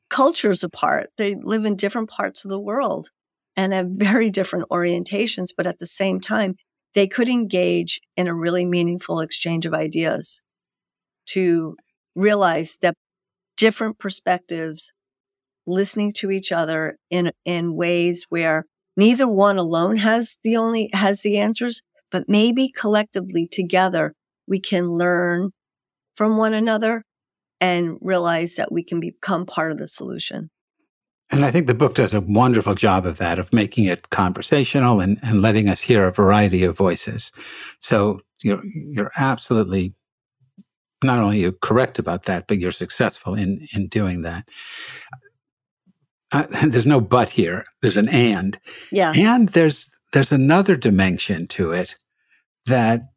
cultures 0.09 0.63
apart. 0.63 1.09
They 1.17 1.35
live 1.35 1.65
in 1.65 1.75
different 1.75 2.09
parts 2.09 2.45
of 2.45 2.49
the 2.49 2.59
world 2.59 3.09
and 3.55 3.73
have 3.73 3.87
very 3.95 4.29
different 4.29 4.69
orientations, 4.69 5.49
but 5.55 5.67
at 5.67 5.79
the 5.79 5.85
same 5.85 6.19
time, 6.19 6.55
they 6.93 7.07
could 7.07 7.29
engage 7.29 7.99
in 8.15 8.27
a 8.27 8.33
really 8.33 8.65
meaningful 8.65 9.19
exchange 9.19 9.65
of 9.65 9.73
ideas 9.73 10.41
to 11.27 11.75
realize 12.15 12.77
that 12.81 12.95
different 13.57 13.99
perspectives 13.99 14.93
listening 15.67 16.13
to 16.13 16.31
each 16.31 16.51
other 16.51 16.97
in 17.09 17.31
in 17.43 17.75
ways 17.75 18.25
where 18.29 18.65
neither 18.95 19.27
one 19.27 19.57
alone 19.57 19.97
has 19.97 20.37
the 20.43 20.55
only 20.55 20.89
has 20.93 21.21
the 21.21 21.37
answers, 21.37 21.81
but 22.11 22.27
maybe 22.27 22.69
collectively 22.69 23.47
together 23.47 24.13
we 24.47 24.59
can 24.59 24.89
learn 24.91 25.51
from 26.15 26.37
one 26.37 26.53
another 26.53 27.03
and 27.59 27.97
realize 28.01 28.55
that 28.55 28.71
we 28.71 28.83
can 28.83 28.99
become 28.99 29.45
part 29.45 29.71
of 29.71 29.77
the 29.77 29.87
solution. 29.87 30.49
And 31.31 31.43
I 31.43 31.51
think 31.51 31.67
the 31.67 31.73
book 31.73 31.95
does 31.95 32.13
a 32.13 32.21
wonderful 32.21 32.75
job 32.75 33.05
of 33.05 33.17
that, 33.17 33.39
of 33.39 33.51
making 33.51 33.85
it 33.85 34.09
conversational 34.11 35.01
and, 35.01 35.17
and 35.23 35.41
letting 35.41 35.67
us 35.67 35.81
hear 35.81 36.05
a 36.05 36.11
variety 36.11 36.63
of 36.63 36.77
voices. 36.77 37.31
So 37.79 38.21
you're, 38.43 38.61
you're 38.63 39.11
absolutely 39.17 39.95
not 41.03 41.19
only 41.19 41.39
you're 41.39 41.51
correct 41.51 41.99
about 41.99 42.23
that, 42.23 42.47
but 42.47 42.59
you're 42.59 42.71
successful 42.71 43.33
in, 43.33 43.67
in 43.73 43.87
doing 43.87 44.21
that. 44.21 44.47
Uh, 46.35 46.47
there's 46.67 46.85
no 46.85 46.99
but 46.99 47.29
here. 47.29 47.65
There's 47.81 47.97
an 47.97 48.09
and. 48.09 48.59
Yeah. 48.91 49.13
And 49.15 49.49
there's 49.49 49.89
there's 50.13 50.31
another 50.31 50.75
dimension 50.75 51.47
to 51.47 51.71
it 51.71 51.95
that 52.65 53.09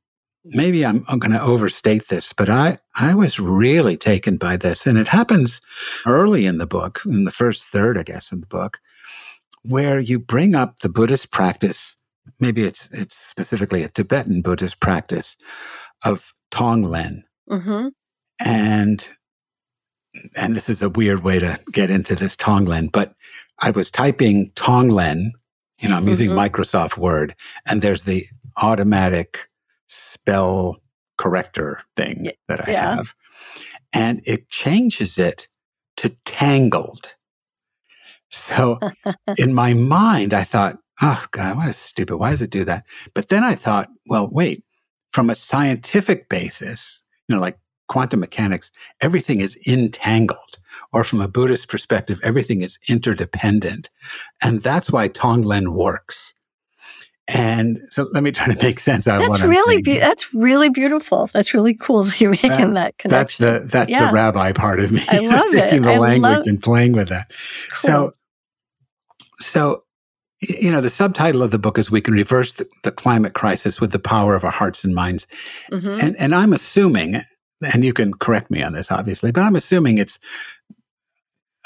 maybe 0.45 0.85
I'm, 0.85 1.05
I'm 1.09 1.19
going 1.19 1.33
to 1.33 1.43
overstate 1.43 2.09
this, 2.09 2.33
but 2.33 2.49
I, 2.49 2.79
I 2.97 3.15
was 3.15 3.39
really 3.39 3.97
taken 3.97 4.37
by 4.37 4.57
this. 4.57 4.87
And 4.87 4.99
it 4.99 5.09
happens 5.09 5.61
early 6.07 6.47
in 6.47 6.59
the 6.59 6.67
book, 6.67 7.03
in 7.05 7.25
the 7.25 7.31
first 7.31 7.65
third, 7.65 7.99
I 7.99 8.03
guess, 8.03 8.33
in 8.33 8.41
the 8.41 8.47
book, 8.47 8.81
where 9.63 10.01
you 10.01 10.19
bring 10.19 10.55
up 10.55 10.81
the 10.81 10.89
Buddhist 10.89 11.31
practice. 11.31 11.95
Maybe 12.41 12.65
it's, 12.65 12.89
it's 12.93 13.17
specifically 13.17 13.83
a 13.83 13.89
Tibetan 13.89 14.43
Buddhist 14.43 14.81
practice 14.81 15.37
of 16.05 16.33
Tonglen. 16.51 17.23
Mm-hmm. 17.49 17.89
And, 18.41 19.09
and 20.37 20.57
this 20.57 20.69
is 20.69 20.83
a 20.83 20.89
weird 20.89 21.23
way 21.23 21.39
to 21.39 21.59
get 21.73 21.91
into 21.91 22.15
this 22.15 22.37
Tonglen, 22.37 22.91
but 22.93 23.15
I 23.59 23.71
was 23.71 23.91
typing 23.91 24.51
Tonglen, 24.53 25.31
you 25.81 25.89
know, 25.89 25.97
I'm 25.97 26.09
using 26.09 26.31
mm-hmm. 26.31 26.39
Microsoft 26.39 26.97
Word, 26.97 27.35
and 27.67 27.81
there's 27.81 28.05
the 28.05 28.27
automatic 28.57 29.49
spell 29.87 30.79
corrector 31.17 31.83
thing 31.97 32.31
that 32.47 32.69
I 32.69 32.73
yeah. 32.73 32.97
have. 32.97 33.15
And 33.93 34.23
it 34.25 34.49
changes 34.49 35.19
it 35.19 35.49
to 35.99 36.11
tangled. 36.25 37.15
So 38.31 38.79
in 39.39 39.55
my 39.55 39.75
mind, 39.75 40.35
I 40.35 40.45
thought, 40.45 40.79
oh 41.01 41.25
God, 41.31 41.57
what 41.57 41.69
is 41.69 41.77
stupid. 41.77 42.17
Why 42.17 42.31
does 42.31 42.43
it 42.43 42.51
do 42.51 42.65
that? 42.65 42.85
But 43.15 43.29
then 43.29 43.45
I 43.45 43.55
thought, 43.55 43.89
well, 44.07 44.29
wait, 44.31 44.65
from 45.13 45.31
a 45.31 45.35
scientific 45.35 46.29
basis, 46.29 47.03
you 47.29 47.35
know, 47.35 47.41
like 47.41 47.59
quantum 47.89 48.21
mechanics, 48.21 48.71
everything 49.01 49.41
is 49.41 49.59
entangled. 49.67 50.59
Or 50.93 51.05
from 51.05 51.21
a 51.21 51.29
Buddhist 51.29 51.69
perspective, 51.69 52.19
everything 52.23 52.63
is 52.63 52.79
interdependent. 52.89 53.91
And 54.41 54.63
that's 54.63 54.91
why 54.91 55.09
Tonglen 55.09 55.75
works. 55.75 56.35
And 57.29 57.83
so 57.91 58.09
let 58.13 58.23
me 58.23 58.33
try 58.33 58.53
to 58.55 58.65
make 58.65 58.81
sense 58.81 59.07
out 59.07 59.19
that's 59.19 59.35
of 59.35 59.41
what 59.43 59.49
really 59.49 59.77
I'm 59.77 59.85
saying. 59.85 59.97
Be- 59.97 60.01
that's 60.01 60.33
really 60.33 60.71
beautiful. 60.71 61.29
That's 61.35 61.53
really 61.53 61.75
cool 61.75 62.05
that 62.05 62.19
you're 62.21 62.31
making 62.31 62.51
that, 62.51 62.75
that 62.75 62.99
connection. 62.99 63.11
That's 63.11 63.37
the 63.37 63.69
that's 63.71 63.91
yeah. 63.91 64.07
the 64.07 64.15
rabbi 64.15 64.53
part 64.53 64.81
of 64.81 64.93
me. 64.93 65.03
I 65.09 65.19
love 65.27 65.51
taking 65.51 65.81
it. 65.81 65.83
the 65.83 65.93
I 65.93 65.99
language 65.99 66.23
love- 66.23 66.47
and 66.47 66.63
playing 66.63 66.93
with 66.93 67.11
that. 67.11 67.29
Cool. 67.29 67.91
So 67.91 68.13
so 69.41 69.85
you 70.41 70.71
know 70.71 70.81
the 70.81 70.89
subtitle 70.89 71.43
of 71.43 71.51
the 71.51 71.59
book 71.59 71.79
is 71.79 71.91
we 71.91 72.01
can 72.01 72.15
reverse 72.15 72.53
the, 72.53 72.67
the 72.83 72.93
climate 72.93 73.35
crisis 73.35 73.79
with 73.79 73.93
the 73.93 73.99
power 73.99 74.35
of 74.35 74.43
our 74.43 74.51
hearts 74.51 74.83
and 74.83 74.95
minds. 74.95 75.27
Mm-hmm. 75.71 76.01
And 76.01 76.17
and 76.17 76.35
I'm 76.35 76.55
assuming 76.55 77.23
and 77.63 77.85
you 77.85 77.93
can 77.93 78.15
correct 78.15 78.51
me 78.51 78.63
on 78.63 78.73
this 78.73 78.91
obviously, 78.91 79.33
but 79.33 79.43
I'm 79.43 79.57
assuming 79.57 79.99
it's 79.99 80.19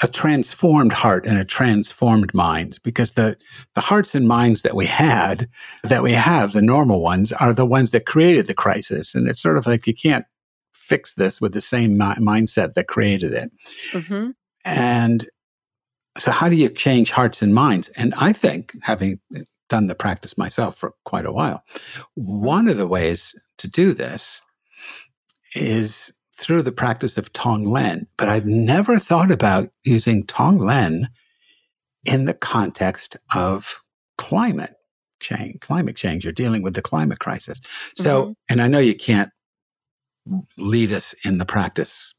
a 0.01 0.07
transformed 0.07 0.91
heart 0.91 1.25
and 1.25 1.37
a 1.37 1.45
transformed 1.45 2.33
mind 2.33 2.79
because 2.83 3.13
the 3.13 3.37
the 3.73 3.81
hearts 3.81 4.13
and 4.13 4.27
minds 4.27 4.63
that 4.63 4.75
we 4.75 4.85
had 4.85 5.47
that 5.83 6.03
we 6.03 6.11
have 6.11 6.51
the 6.51 6.61
normal 6.61 6.99
ones 6.99 7.31
are 7.31 7.53
the 7.53 7.65
ones 7.65 7.91
that 7.91 8.05
created 8.05 8.47
the 8.47 8.53
crisis. 8.53 9.15
And 9.15 9.27
it's 9.27 9.41
sort 9.41 9.57
of 9.57 9.65
like 9.65 9.87
you 9.87 9.93
can't 9.93 10.25
fix 10.73 11.13
this 11.13 11.39
with 11.39 11.53
the 11.53 11.61
same 11.61 11.97
mi- 11.97 12.15
mindset 12.15 12.73
that 12.73 12.87
created 12.87 13.33
it. 13.33 13.51
Mm-hmm. 13.91 14.31
and 14.65 15.29
so 16.17 16.29
how 16.29 16.47
do 16.47 16.55
you 16.55 16.69
change 16.69 17.09
hearts 17.11 17.41
and 17.41 17.55
minds? 17.55 17.89
And 17.89 18.13
i 18.15 18.33
think 18.33 18.73
having 18.83 19.19
done 19.69 19.87
the 19.87 19.95
practice 19.95 20.37
myself 20.37 20.77
for 20.77 20.93
quite 21.05 21.25
a 21.25 21.31
while 21.31 21.63
one 22.13 22.67
of 22.67 22.77
the 22.77 22.87
ways 22.87 23.33
to 23.57 23.67
do 23.67 23.93
this 23.93 24.41
is 25.55 26.11
through 26.35 26.63
the 26.63 26.71
practice 26.71 27.17
of 27.17 27.31
Tonglen, 27.33 28.07
but 28.17 28.27
I've 28.27 28.45
never 28.45 28.97
thought 28.97 29.31
about 29.31 29.69
using 29.83 30.25
Tonglen 30.25 31.07
in 32.05 32.25
the 32.25 32.33
context 32.33 33.15
of 33.33 33.81
climate 34.17 34.75
change, 35.19 35.61
climate 35.61 35.95
change, 35.95 36.23
you're 36.23 36.33
dealing 36.33 36.61
with 36.61 36.75
the 36.75 36.81
climate 36.81 37.19
crisis. 37.19 37.61
So, 37.95 38.23
mm-hmm. 38.23 38.31
and 38.49 38.61
I 38.61 38.67
know 38.67 38.79
you 38.79 38.95
can't 38.95 39.31
lead 40.57 40.91
us 40.91 41.15
in 41.25 41.37
the 41.37 41.45
practice 41.45 42.13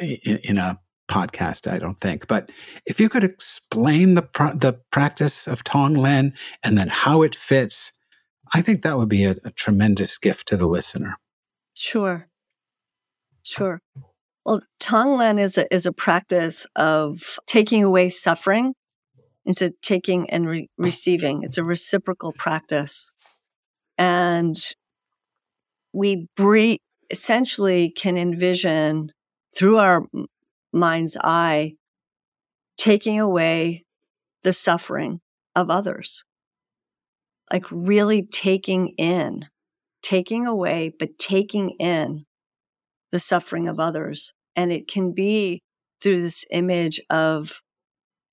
in, 0.00 0.38
in, 0.38 0.58
a 0.58 0.78
podcast, 1.08 1.70
I 1.70 1.78
don't 1.78 1.98
think, 1.98 2.26
but 2.26 2.50
if 2.84 3.00
you 3.00 3.08
could 3.08 3.24
explain 3.24 4.14
the, 4.14 4.28
the 4.54 4.80
practice 4.90 5.46
of 5.46 5.64
Tonglen 5.64 6.32
and 6.62 6.76
then 6.76 6.88
how 6.88 7.22
it 7.22 7.34
fits, 7.34 7.92
I 8.52 8.62
think 8.62 8.82
that 8.82 8.98
would 8.98 9.08
be 9.08 9.24
a, 9.24 9.36
a 9.44 9.50
tremendous 9.50 10.18
gift 10.18 10.48
to 10.48 10.56
the 10.56 10.66
listener. 10.66 11.16
Sure. 11.78 12.28
Sure. 13.44 13.80
Well, 14.44 14.62
Tonglen 14.80 15.38
is 15.38 15.56
a, 15.56 15.72
is 15.72 15.86
a 15.86 15.92
practice 15.92 16.66
of 16.74 17.38
taking 17.46 17.84
away 17.84 18.08
suffering 18.08 18.74
into 19.46 19.72
taking 19.80 20.28
and 20.28 20.48
re- 20.48 20.68
receiving. 20.76 21.44
It's 21.44 21.56
a 21.56 21.62
reciprocal 21.62 22.32
practice. 22.32 23.12
And 23.96 24.56
we 25.92 26.26
essentially 27.12 27.90
can 27.90 28.16
envision 28.16 29.12
through 29.56 29.78
our 29.78 30.04
mind's 30.72 31.16
eye 31.22 31.74
taking 32.76 33.20
away 33.20 33.84
the 34.42 34.52
suffering 34.52 35.20
of 35.54 35.70
others. 35.70 36.24
Like 37.52 37.66
really 37.70 38.24
taking 38.24 38.94
in, 38.98 39.46
taking 40.02 40.46
away, 40.46 40.92
but 40.98 41.18
taking 41.18 41.70
in 41.78 42.24
the 43.12 43.18
suffering 43.18 43.68
of 43.68 43.80
others. 43.80 44.32
And 44.56 44.72
it 44.72 44.88
can 44.88 45.12
be 45.12 45.62
through 46.02 46.22
this 46.22 46.44
image 46.50 47.00
of, 47.10 47.60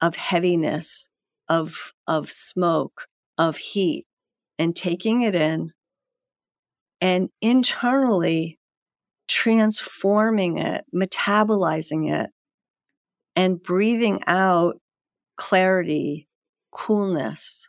of 0.02 0.16
heaviness, 0.16 1.10
of, 1.50 1.94
of 2.08 2.30
smoke, 2.30 3.08
of 3.38 3.58
heat, 3.58 4.06
and 4.58 4.76
taking 4.76 5.22
it 5.22 5.36
in 5.36 5.72
and 7.02 7.30
internally 7.42 8.58
transforming 9.28 10.58
it, 10.58 10.86
metabolizing 10.94 12.12
it, 12.12 12.32
and 13.36 13.62
breathing 13.62 14.22
out 14.28 14.80
clarity, 15.36 16.28
coolness. 16.72 17.68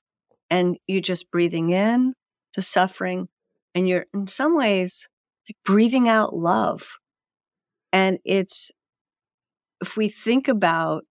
And 0.50 0.78
you 0.86 1.00
just 1.00 1.30
breathing 1.30 1.70
in 1.70 2.14
the 2.54 2.62
suffering, 2.62 3.28
and 3.76 3.86
you're 3.86 4.06
in 4.14 4.26
some 4.26 4.56
ways 4.56 5.06
like 5.46 5.56
breathing 5.64 6.08
out 6.08 6.34
love. 6.34 6.98
And 7.92 8.18
it's, 8.24 8.72
if 9.82 9.98
we 9.98 10.08
think 10.08 10.48
about 10.48 11.04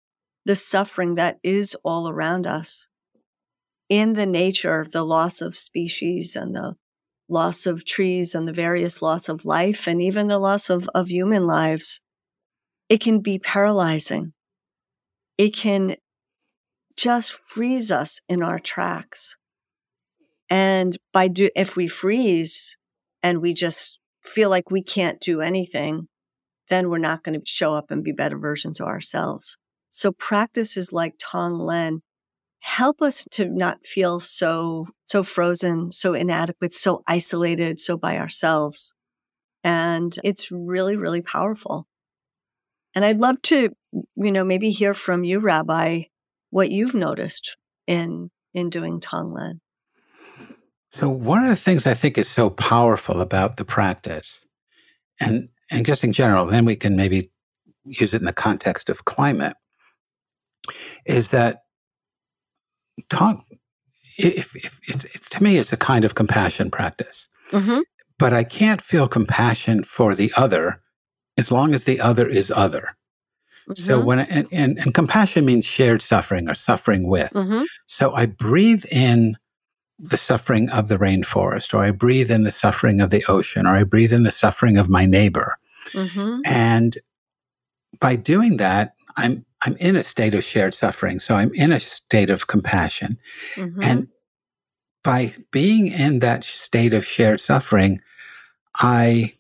the 0.46 0.56
suffering 0.56 1.16
that 1.16 1.38
is 1.44 1.78
all 1.86 2.10
around 2.10 2.48
us 2.48 2.88
in 3.88 4.14
the 4.14 4.26
nature 4.26 4.80
of 4.80 4.92
the 4.92 5.04
loss 5.04 5.42
of 5.42 5.56
species 5.56 6.36
and 6.36 6.56
the 6.56 6.76
loss 7.30 7.68
of 7.68 7.86
trees 7.86 8.34
and 8.34 8.48
the 8.48 8.54
various 8.54 9.00
loss 9.00 9.30
of 9.30 9.46
life 9.46 9.88
and 9.88 10.02
even 10.02 10.28
the 10.28 10.40
loss 10.40 10.72
of, 10.72 10.90
of 10.96 11.10
human 11.10 11.46
lives, 11.46 12.02
it 12.90 13.00
can 13.00 13.20
be 13.20 13.38
paralyzing. 13.38 14.34
It 15.38 15.56
can 15.56 15.98
just 16.98 17.32
freeze 17.32 17.92
us 17.92 18.22
in 18.28 18.42
our 18.42 18.58
tracks. 18.58 19.38
And 20.50 20.98
by 21.12 21.28
do, 21.28 21.50
if 21.56 21.76
we 21.76 21.88
freeze 21.88 22.78
and 23.24 23.42
we 23.42 23.54
just 23.54 24.00
feel 24.24 24.50
like 24.50 24.70
we 24.72 24.84
can't 24.84 25.20
do 25.20 25.42
anything, 25.42 26.08
then 26.70 26.90
we're 26.90 26.98
not 26.98 27.24
going 27.24 27.40
to 27.40 27.46
show 27.46 27.76
up 27.76 27.92
and 27.92 28.04
be 28.04 28.12
better 28.12 28.38
versions 28.38 28.80
of 28.80 28.88
ourselves. 28.88 29.58
So 29.90 30.12
practices 30.12 30.92
like 30.92 31.18
Tonglen 31.18 32.00
help 32.60 33.02
us 33.02 33.28
to 33.32 33.46
not 33.46 33.86
feel 33.86 34.20
so 34.20 34.88
so 35.06 35.22
frozen, 35.24 35.92
so 35.92 36.14
inadequate, 36.14 36.74
so 36.74 37.04
isolated, 37.08 37.80
so 37.80 37.96
by 37.96 38.18
ourselves. 38.18 38.94
And 39.64 40.18
it's 40.24 40.52
really 40.52 40.96
really 40.96 41.22
powerful. 41.22 41.88
And 42.96 43.06
I'd 43.06 43.20
love 43.20 43.42
to, 43.44 43.70
you 43.92 44.32
know, 44.32 44.44
maybe 44.44 44.72
hear 44.72 44.94
from 44.94 45.24
you 45.24 45.40
Rabbi 45.40 46.04
what 46.50 46.72
you've 46.72 46.96
noticed 46.96 47.56
in 47.88 48.32
in 48.54 48.70
doing 48.70 49.00
Tonglen. 49.00 49.60
So 50.96 51.10
one 51.10 51.44
of 51.44 51.50
the 51.50 51.58
things 51.58 51.86
I 51.86 51.94
think 51.94 52.18
is 52.18 52.30
so 52.30 52.50
powerful 52.50 53.20
about 53.20 53.58
the 53.58 53.66
practice, 53.66 54.48
and 55.20 55.50
and 55.70 55.86
just 55.86 56.06
in 56.06 56.14
general, 56.14 56.46
then 56.46 56.64
we 56.64 56.78
can 56.78 56.96
maybe 56.96 57.32
use 57.84 58.14
it 58.14 58.22
in 58.22 58.26
the 58.26 58.32
context 58.32 58.90
of 58.90 59.04
climate, 59.04 59.58
is 61.06 61.32
that 61.32 61.64
Tong, 63.10 63.44
if, 64.18 64.56
if 64.56 64.80
it's, 64.88 65.04
it, 65.04 65.22
to 65.32 65.44
me, 65.44 65.58
it's 65.58 65.74
a 65.74 65.78
kind 65.78 66.06
of 66.06 66.16
compassion 66.16 66.72
practice. 66.72 67.28
Mm-hmm. 67.52 67.82
But 68.18 68.32
I 68.32 68.46
can't 68.46 68.82
feel 68.82 69.10
compassion 69.10 69.84
for 69.84 70.16
the 70.16 70.32
other 70.38 70.82
as 71.38 71.52
long 71.52 71.74
as 71.74 71.84
the 71.84 72.00
other 72.00 72.26
is 72.26 72.50
other. 72.50 72.96
Mm-hmm. 73.68 73.74
So 73.74 74.00
when 74.00 74.20
and, 74.20 74.48
and, 74.50 74.80
and 74.80 74.94
compassion 74.94 75.44
means 75.44 75.66
shared 75.66 76.02
suffering 76.02 76.48
or 76.50 76.56
suffering 76.56 77.06
with. 77.06 77.32
Mm-hmm. 77.32 77.64
So 77.86 78.14
I 78.14 78.28
breathe 78.28 78.86
in 78.90 79.36
the 80.00 80.18
suffering 80.18 80.70
of 80.70 80.88
the 80.88 80.98
rainforest, 80.98 81.74
or 81.74 81.84
I 81.84 81.92
breathe 81.92 82.30
in 82.30 82.44
the 82.44 82.52
suffering 82.52 83.02
of 83.02 83.10
the 83.10 83.24
ocean, 83.28 83.66
or 83.66 83.72
I 83.72 83.84
breathe 83.84 84.14
in 84.14 84.24
the 84.24 84.32
suffering 84.32 84.78
of 84.78 84.90
my 84.90 85.06
neighbor. 85.06 85.56
Mm-hmm. 85.94 86.42
And 86.46 86.98
by 88.00 88.16
doing 88.16 88.58
that, 88.58 88.94
I'm 89.18 89.46
I'm 89.62 89.78
in 89.78 89.96
a 89.96 90.04
state 90.04 90.36
of 90.36 90.44
shared 90.44 90.74
suffering. 90.74 91.20
So 91.20 91.36
I'm 91.36 91.54
in 91.54 91.72
a 91.72 91.80
state 91.80 92.30
of 92.30 92.48
compassion. 92.48 93.18
Mm-hmm. 93.56 93.80
And 93.82 94.08
by 95.04 95.32
being 95.52 95.88
in 95.88 96.20
that 96.20 96.44
state 96.44 96.94
of 96.94 97.06
shared 97.06 97.40
suffering, 97.40 98.02
I 98.76 99.34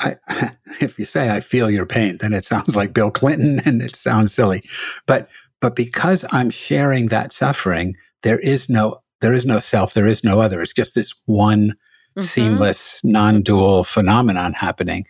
I, 0.00 0.16
if 0.80 0.98
you 0.98 1.04
say 1.04 1.30
I 1.30 1.40
feel 1.40 1.70
your 1.70 1.86
pain, 1.86 2.18
then 2.18 2.32
it 2.32 2.44
sounds 2.44 2.76
like 2.76 2.92
Bill 2.92 3.10
Clinton 3.10 3.60
and 3.64 3.82
it 3.82 3.96
sounds 3.96 4.32
silly. 4.32 4.62
But 5.06 5.28
but 5.60 5.74
because 5.74 6.24
I'm 6.30 6.50
sharing 6.50 7.06
that 7.06 7.32
suffering, 7.32 7.96
there 8.22 8.38
is 8.38 8.68
no 8.68 9.00
there 9.20 9.32
is 9.32 9.46
no 9.46 9.58
self, 9.58 9.94
there 9.94 10.06
is 10.06 10.24
no 10.24 10.40
other. 10.40 10.60
It's 10.62 10.72
just 10.72 10.94
this 10.94 11.14
one 11.26 11.70
mm-hmm. 11.70 12.20
seamless, 12.20 13.04
non-dual 13.04 13.84
phenomenon 13.84 14.52
happening. 14.52 15.06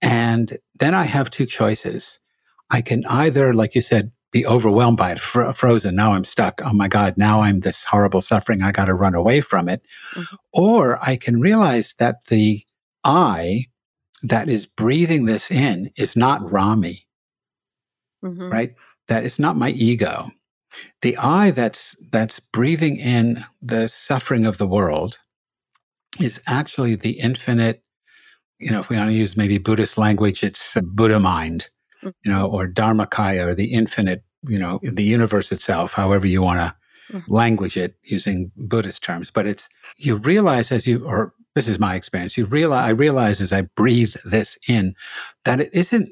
And 0.00 0.58
then 0.78 0.94
I 0.94 1.04
have 1.04 1.30
two 1.30 1.46
choices. 1.46 2.18
I 2.70 2.82
can 2.82 3.04
either, 3.06 3.52
like 3.54 3.74
you 3.74 3.80
said, 3.80 4.12
be 4.30 4.46
overwhelmed 4.46 4.98
by 4.98 5.12
it, 5.12 5.20
fr- 5.20 5.52
frozen. 5.52 5.94
Now 5.94 6.12
I'm 6.12 6.24
stuck. 6.24 6.60
Oh 6.62 6.74
my 6.74 6.88
God. 6.88 7.14
Now 7.16 7.40
I'm 7.40 7.60
this 7.60 7.84
horrible 7.84 8.20
suffering. 8.20 8.62
I 8.62 8.72
got 8.72 8.84
to 8.86 8.94
run 8.94 9.14
away 9.14 9.40
from 9.40 9.68
it. 9.68 9.82
Mm-hmm. 10.14 10.36
Or 10.52 10.98
I 11.02 11.16
can 11.16 11.40
realize 11.40 11.94
that 11.94 12.26
the 12.26 12.62
I 13.04 13.66
that 14.22 14.48
is 14.48 14.66
breathing 14.66 15.24
this 15.24 15.50
in 15.50 15.90
is 15.96 16.16
not 16.16 16.50
Rami, 16.50 17.06
mm-hmm. 18.22 18.50
right? 18.50 18.74
That 19.06 19.24
it's 19.24 19.38
not 19.38 19.56
my 19.56 19.70
ego. 19.70 20.24
The 21.02 21.16
I 21.16 21.50
that's, 21.50 21.96
that's 22.10 22.40
breathing 22.40 22.96
in 22.98 23.38
the 23.62 23.88
suffering 23.88 24.46
of 24.46 24.58
the 24.58 24.66
world 24.66 25.18
is 26.20 26.40
actually 26.46 26.94
the 26.94 27.20
infinite, 27.20 27.82
you 28.58 28.70
know, 28.70 28.80
if 28.80 28.88
we 28.88 28.96
want 28.96 29.10
to 29.10 29.16
use 29.16 29.36
maybe 29.36 29.58
Buddhist 29.58 29.96
language, 29.96 30.42
it's 30.42 30.76
Buddha 30.82 31.20
mind, 31.20 31.68
mm. 32.02 32.12
you 32.24 32.30
know, 32.30 32.46
or 32.46 32.68
Dharmakaya 32.68 33.46
or 33.46 33.54
the 33.54 33.72
infinite, 33.72 34.24
you 34.46 34.58
know, 34.58 34.80
the 34.82 35.04
universe 35.04 35.52
itself, 35.52 35.92
however 35.92 36.26
you 36.26 36.42
want 36.42 36.60
to 36.60 37.16
mm-hmm. 37.16 37.32
language 37.32 37.76
it 37.76 37.96
using 38.02 38.50
Buddhist 38.56 39.02
terms. 39.02 39.30
But 39.30 39.46
it's, 39.46 39.68
you 39.96 40.16
realize 40.16 40.72
as 40.72 40.86
you, 40.86 41.06
or 41.06 41.34
this 41.54 41.68
is 41.68 41.78
my 41.78 41.94
experience. 41.94 42.36
You 42.36 42.46
realize, 42.46 42.84
I 42.84 42.90
realize 42.90 43.40
as 43.40 43.52
I 43.52 43.62
breathe 43.62 44.14
this 44.24 44.58
in 44.68 44.94
that 45.44 45.60
it 45.60 45.70
isn't 45.72 46.10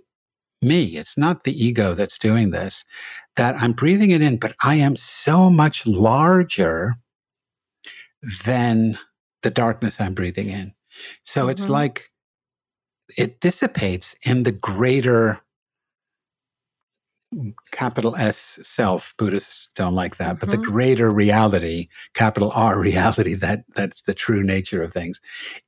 me. 0.63 0.97
It's 0.97 1.17
not 1.17 1.45
the 1.45 1.65
ego 1.65 1.95
that's 1.95 2.19
doing 2.19 2.51
this, 2.51 2.85
that 3.37 3.57
I'm 3.57 3.73
breathing 3.73 4.11
it 4.11 4.23
in, 4.23 4.39
but 4.39 4.55
I 4.63 4.77
am 4.77 4.97
so 4.97 5.51
much 5.51 5.87
larger 5.87 6.95
than 8.45 8.99
the 9.43 9.51
darkness 9.51 10.01
I'm 10.01 10.15
breathing 10.15 10.49
in. 10.49 10.73
So 11.23 11.43
mm-hmm. 11.43 11.51
it's 11.51 11.69
like 11.69 12.11
it 13.17 13.41
dissipates 13.41 14.17
in 14.25 14.43
the 14.43 14.53
greater 14.53 15.41
capital 17.71 18.17
S 18.17 18.59
self. 18.63 19.15
Buddhists 19.19 19.69
don't 19.75 19.95
like 19.95 20.17
that, 20.17 20.37
mm-hmm. 20.37 20.41
but 20.41 20.51
the 20.51 20.57
mm-hmm. 20.57 20.73
greater 20.73 21.11
reality, 21.11 21.89
capital 22.15 22.51
R 22.55 22.81
reality, 22.81 23.35
that 23.35 23.65
that's 23.75 24.03
the 24.03 24.15
true 24.15 24.43
nature 24.43 24.83
of 24.83 24.93
things. 24.93 25.21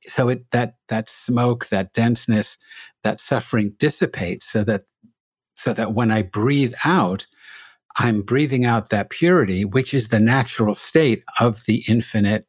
So 0.03 0.29
it 0.29 0.49
that 0.51 0.75
that 0.87 1.09
smoke, 1.09 1.67
that 1.67 1.93
denseness, 1.93 2.57
that 3.03 3.19
suffering 3.19 3.75
dissipates 3.77 4.45
so 4.45 4.63
that 4.63 4.83
so 5.59 5.73
that 5.73 5.93
when 5.93 6.09
I 6.09 6.21
breathe 6.21 6.73
out, 6.85 7.27
I'm 7.97 8.21
breathing 8.21 8.63
out 8.65 8.89
that 8.89 9.09
purity, 9.09 9.65
which 9.65 9.93
is 9.93 10.07
the 10.07 10.19
natural 10.19 10.73
state 10.73 11.23
of 11.39 11.65
the 11.65 11.83
infinite 11.87 12.45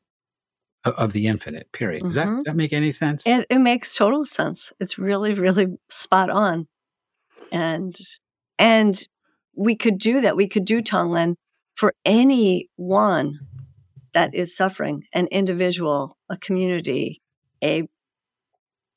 of 0.84 1.12
the 1.12 1.26
infinite 1.26 1.70
period. 1.72 2.04
Does, 2.04 2.16
mm-hmm. 2.16 2.30
that, 2.30 2.34
does 2.36 2.44
that 2.44 2.56
make 2.56 2.72
any 2.72 2.92
sense? 2.92 3.26
It, 3.26 3.46
it 3.50 3.58
makes 3.58 3.94
total 3.94 4.24
sense. 4.24 4.72
It's 4.80 4.98
really, 4.98 5.34
really 5.34 5.66
spot 5.90 6.30
on. 6.30 6.68
And 7.52 7.98
and 8.58 9.06
we 9.54 9.74
could 9.74 9.98
do 9.98 10.20
that. 10.20 10.36
We 10.36 10.48
could 10.48 10.64
do 10.64 10.80
Tonglen 10.80 11.34
for 11.74 11.94
any 12.04 12.68
one 12.76 13.40
that 14.12 14.34
is 14.34 14.56
suffering, 14.56 15.04
an 15.12 15.26
individual, 15.30 16.16
a 16.28 16.36
community, 16.36 17.20
a 17.62 17.88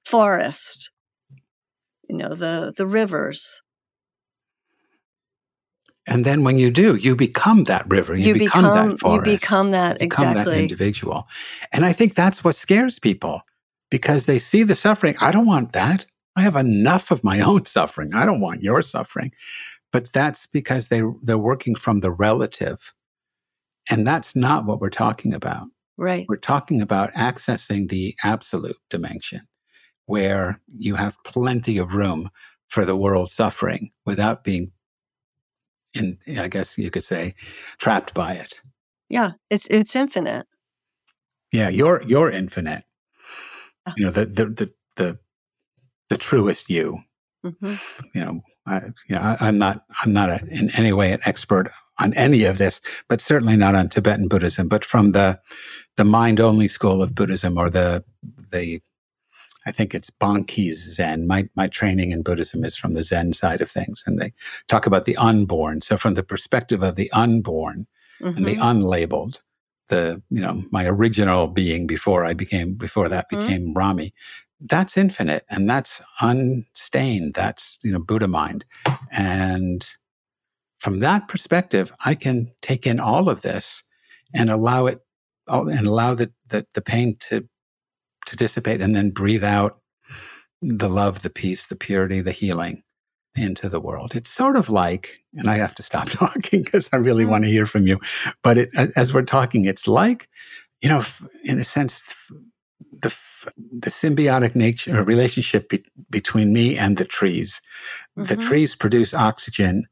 forest, 0.06 0.92
you 2.08 2.16
know, 2.16 2.36
the, 2.36 2.74
the 2.76 2.86
rivers. 2.86 3.62
And 6.06 6.26
then 6.26 6.44
when 6.44 6.60
you 6.60 6.70
do, 6.70 6.96
you 6.96 7.16
become 7.16 7.64
that 7.66 7.90
river. 7.90 8.16
You, 8.16 8.30
you 8.30 8.34
become, 8.34 8.64
become, 8.64 8.90
that 8.90 9.00
forest. 9.00 9.28
You 9.28 9.38
become 9.38 9.72
that, 9.72 10.02
you 10.02 10.10
become 10.10 10.30
exactly. 10.30 10.56
that 10.56 10.62
individual. 10.62 11.28
And 11.72 11.86
I 11.86 11.94
think 11.94 12.16
that's 12.16 12.44
what 12.44 12.56
scares 12.56 13.00
people 13.00 13.42
because 13.90 14.26
they 14.26 14.40
see 14.40 14.64
the 14.64 14.76
suffering. 14.76 15.16
I 15.22 15.32
don't 15.32 15.46
want 15.46 15.72
that. 15.74 16.06
I 16.36 16.42
have 16.42 16.56
enough 16.56 17.12
of 17.12 17.24
my 17.24 17.40
own 17.42 17.66
suffering. 17.66 18.14
I 18.14 18.26
don't 18.26 18.42
want 18.42 18.64
your 18.64 18.82
suffering. 18.82 19.32
But 19.92 20.12
that's 20.12 20.48
because 20.48 20.90
they, 20.90 21.04
they're 21.22 21.38
working 21.38 21.76
from 21.76 22.00
the 22.02 22.12
relative. 22.12 22.94
And 23.90 24.06
that's 24.06 24.36
not 24.36 24.66
what 24.66 24.82
we're 24.82 24.90
talking 24.90 25.34
about. 25.34 25.68
Right. 25.98 26.26
We're 26.28 26.38
talking 26.38 26.82
about 26.82 27.14
accessing 27.14 27.90
the 27.90 28.16
absolute 28.24 28.78
dimension 28.90 29.48
where 30.06 30.60
you 30.76 30.96
have 30.96 31.24
plenty 31.24 31.78
of 31.78 31.94
room 31.94 32.30
for 32.68 32.84
the 32.84 32.96
world 32.96 33.30
suffering 33.30 33.92
without 34.06 34.44
being 34.44 34.72
in, 35.94 36.18
I 36.38 36.48
guess 36.48 36.78
you 36.78 36.90
could 36.92 37.04
say, 37.04 37.36
trapped 37.78 38.14
by 38.14 38.34
it. 38.34 38.62
Yeah. 39.10 39.32
It's, 39.50 39.68
it's 39.68 39.96
infinite. 39.96 40.48
Yeah. 41.52 41.70
You're, 41.70 42.02
you're 42.04 42.30
infinite. 42.30 42.84
Ah. 43.86 43.94
You 43.98 44.06
know, 44.06 44.12
the, 44.12 44.26
the, 44.26 44.46
the, 44.46 44.74
the 44.96 45.20
the 46.14 46.18
truest 46.18 46.70
you. 46.70 47.00
Mm-hmm. 47.46 47.76
You 48.14 48.22
know, 48.24 48.42
I, 48.68 48.82
you 49.10 49.16
know, 49.16 49.22
I, 49.22 49.48
am 49.48 49.58
not, 49.58 49.84
I'm 50.02 50.14
not 50.14 50.30
a, 50.30 50.46
in 50.50 50.70
any 50.72 50.94
way 50.94 51.12
an 51.12 51.20
expert 51.26 51.70
on 52.00 52.14
any 52.14 52.46
of 52.46 52.58
this, 52.58 52.82
but 53.10 53.20
certainly 53.20 53.58
not 53.58 53.76
on 53.76 53.90
Tibetan 53.90 54.28
Buddhism. 54.28 54.68
But 54.68 54.86
from 54.86 55.12
the 55.12 55.40
the 55.98 56.06
mind 56.06 56.40
only 56.40 56.68
school 56.68 57.02
of 57.02 57.16
Buddhism, 57.16 57.58
or 57.58 57.70
the 57.70 58.04
the, 58.52 58.82
I 59.66 59.72
think 59.72 59.96
it's 59.96 60.10
Bankei's 60.10 60.96
Zen. 60.96 61.28
My 61.28 61.50
my 61.56 61.68
training 61.68 62.12
in 62.12 62.24
Buddhism 62.24 62.64
is 62.64 62.76
from 62.76 62.94
the 62.94 63.04
Zen 63.04 63.34
side 63.34 63.62
of 63.62 63.72
things, 63.72 64.04
and 64.06 64.20
they 64.20 64.34
talk 64.68 64.86
about 64.86 65.06
the 65.06 65.18
unborn. 65.18 65.82
So 65.82 65.98
from 65.98 66.16
the 66.16 66.24
perspective 66.24 66.84
of 66.84 66.96
the 66.96 67.12
unborn 67.12 67.88
mm-hmm. 68.22 68.38
and 68.38 68.46
the 68.46 68.56
mm-hmm. 68.56 68.62
unlabeled, 68.62 69.42
the 69.90 70.22
you 70.30 70.42
know 70.42 70.62
my 70.72 70.86
original 70.86 71.48
being 71.48 71.88
before 71.88 72.26
I 72.26 72.34
became 72.34 72.74
before 72.74 73.10
that 73.10 73.30
mm-hmm. 73.30 73.42
became 73.42 73.74
Rami 73.74 74.14
that's 74.64 74.98
infinite 74.98 75.46
and 75.50 75.70
that's 75.70 76.02
unstained. 76.22 77.34
That's, 77.34 77.78
you 77.84 77.92
know, 77.92 78.00
Buddha 78.00 78.28
mind. 78.28 78.66
And 79.12 79.86
from 80.80 81.00
that 81.00 81.28
perspective, 81.28 81.92
I 82.06 82.16
can 82.16 82.54
take 82.62 82.88
in 82.88 83.00
all 83.00 83.30
of 83.30 83.42
this 83.42 83.84
and 84.34 84.50
allow 84.50 84.88
it 84.88 85.02
and 85.48 85.86
allow 85.86 86.14
the, 86.14 86.32
the, 86.48 86.66
the 86.74 86.82
pain 86.82 87.18
to, 87.20 87.48
to 88.26 88.36
dissipate 88.36 88.82
and 88.82 88.96
then 88.96 89.10
breathe 89.12 89.44
out 89.44 89.80
the 90.62 90.90
love, 90.90 91.22
the 91.22 91.30
peace, 91.30 91.68
the 91.68 91.76
purity, 91.76 92.22
the 92.22 92.32
healing 92.32 92.84
into 93.36 93.68
the 93.68 93.80
world. 93.80 94.16
It's 94.16 94.30
sort 94.30 94.56
of 94.56 94.70
like, 94.70 95.24
and 95.34 95.50
I 95.50 95.58
have 95.58 95.76
to 95.76 95.84
stop 95.84 96.10
talking 96.10 96.64
because 96.64 96.90
I 96.94 96.98
really 96.98 97.26
want 97.26 97.44
to 97.44 97.50
hear 97.50 97.66
from 97.66 97.88
you. 97.88 98.00
But 98.44 98.58
it, 98.58 98.70
as 98.96 99.14
we're 99.14 99.24
talking, 99.24 99.66
it's 99.66 99.88
like, 99.88 100.30
you 100.82 100.90
know, 100.90 101.04
in 101.44 101.60
a 101.60 101.64
sense, 101.64 102.04
the 102.92 103.16
the 103.72 103.90
symbiotic 103.90 104.56
nature 104.56 105.04
relationship 105.04 105.70
be, 105.70 105.84
between 106.10 106.54
me 106.54 106.78
and 106.78 106.98
the 106.98 107.06
trees. 107.06 107.62
Mm-hmm. 108.18 108.28
The 108.28 108.38
trees 108.38 108.76
produce 108.76 109.14
oxygen. 109.14 109.86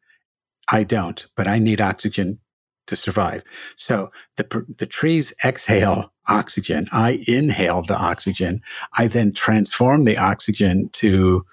I 0.69 0.83
don't, 0.83 1.25
but 1.35 1.47
I 1.47 1.59
need 1.59 1.81
oxygen 1.81 2.39
to 2.91 2.95
survive. 2.95 3.43
So 3.75 4.11
the 4.35 4.65
the 4.77 4.85
trees 4.85 5.33
exhale 5.43 6.11
oxygen. 6.27 6.87
I 6.91 7.23
inhale 7.27 7.81
the 7.81 7.97
oxygen. 7.97 8.61
I 8.93 9.07
then 9.07 9.33
transform 9.33 10.05
the 10.05 10.17
oxygen 10.17 10.89
to 10.93 11.45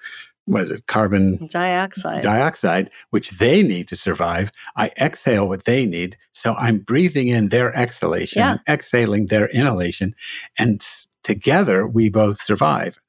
what 0.45 0.63
is 0.63 0.71
it? 0.71 0.87
Carbon 0.87 1.47
dioxide. 1.47 2.23
Dioxide, 2.23 2.89
which 3.11 3.31
they 3.37 3.61
need 3.61 3.87
to 3.87 3.95
survive. 3.95 4.51
I 4.75 4.91
exhale 4.99 5.47
what 5.47 5.65
they 5.65 5.85
need. 5.85 6.17
So 6.33 6.55
I'm 6.55 6.79
breathing 6.79 7.27
in 7.27 7.49
their 7.49 7.75
exhalation, 7.75 8.39
yeah. 8.39 8.57
exhaling 8.67 9.27
their 9.27 9.47
inhalation. 9.47 10.15
And 10.57 10.83
together 11.23 11.87
we 11.87 12.09
both 12.09 12.41
survive. 12.41 12.99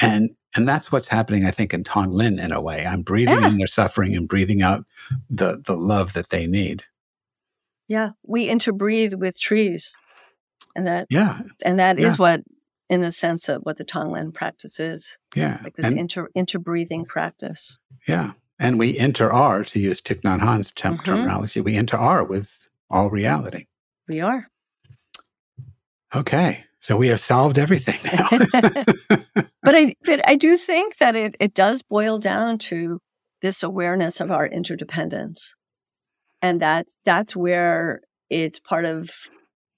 And 0.00 0.30
and 0.54 0.66
that's 0.66 0.90
what's 0.90 1.08
happening, 1.08 1.44
I 1.44 1.52
think, 1.52 1.72
in 1.72 1.84
Tonglen 1.84 2.42
in 2.42 2.50
a 2.50 2.60
way. 2.60 2.84
I'm 2.84 3.02
breathing 3.02 3.40
yeah. 3.40 3.48
in 3.48 3.58
their 3.58 3.68
suffering 3.68 4.16
and 4.16 4.28
breathing 4.28 4.62
out 4.62 4.84
the 5.28 5.62
the 5.64 5.76
love 5.76 6.12
that 6.14 6.30
they 6.30 6.46
need. 6.46 6.84
Yeah. 7.90 8.10
We 8.22 8.48
interbreathe 8.48 9.14
with 9.14 9.38
trees. 9.40 9.98
And 10.76 10.86
that 10.86 11.08
Yeah. 11.10 11.40
and 11.64 11.78
that 11.80 11.98
is 11.98 12.14
Yeah. 12.14 12.18
what 12.24 12.40
in 12.88 13.02
a 13.04 13.10
sense 13.12 13.48
of 13.48 13.62
what 13.62 13.76
the 13.78 13.84
Tonglen 13.84 14.32
practice 14.32 14.78
is. 14.80 15.18
Yeah. 15.34 15.58
Like 15.64 15.74
this 15.76 15.86
And, 15.86 15.98
inter 15.98 16.28
interbreathing 16.36 17.06
practice. 17.06 17.78
yeah. 18.06 18.32
And 18.58 18.78
we 18.78 18.96
inter-are, 18.96 19.64
to 19.64 19.80
use 19.80 20.00
Thich 20.02 20.20
Nhat 20.20 20.40
Hanh's 20.40 20.70
term- 20.70 20.98
Mhm. 20.98 21.04
terminology, 21.04 21.60
we 21.60 21.76
inter-are 21.76 22.24
with 22.24 22.68
all 22.90 23.10
reality. 23.10 23.66
We 24.06 24.20
are. 24.20 24.48
Okay. 26.14 26.64
So 26.80 26.96
we 26.96 27.08
have 27.08 27.20
solved 27.20 27.58
everything 27.58 27.98
now. 28.12 28.28
But 29.62 29.74
I 29.76 29.94
but 30.04 30.20
I 30.28 30.36
do 30.36 30.56
think 30.56 30.96
that 30.98 31.14
it 31.16 31.34
it 31.40 31.54
does 31.54 31.82
boil 31.82 32.18
down 32.18 32.58
to 32.70 33.00
this 33.42 33.62
awareness 33.62 34.20
of 34.20 34.30
our 34.30 34.46
interdependence. 34.46 35.54
And 36.42 36.60
that's 36.60 36.96
that's 37.04 37.36
where 37.36 38.00
it's 38.30 38.58
part 38.58 38.84
of 38.84 39.10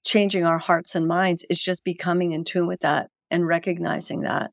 changing 0.04 0.44
our 0.44 0.58
hearts 0.58 0.94
and 0.94 1.06
minds 1.06 1.44
is 1.48 1.58
just 1.58 1.84
becoming 1.84 2.32
in 2.32 2.44
tune 2.44 2.66
with 2.66 2.80
that 2.80 3.08
and 3.30 3.46
recognizing 3.46 4.22
that. 4.22 4.50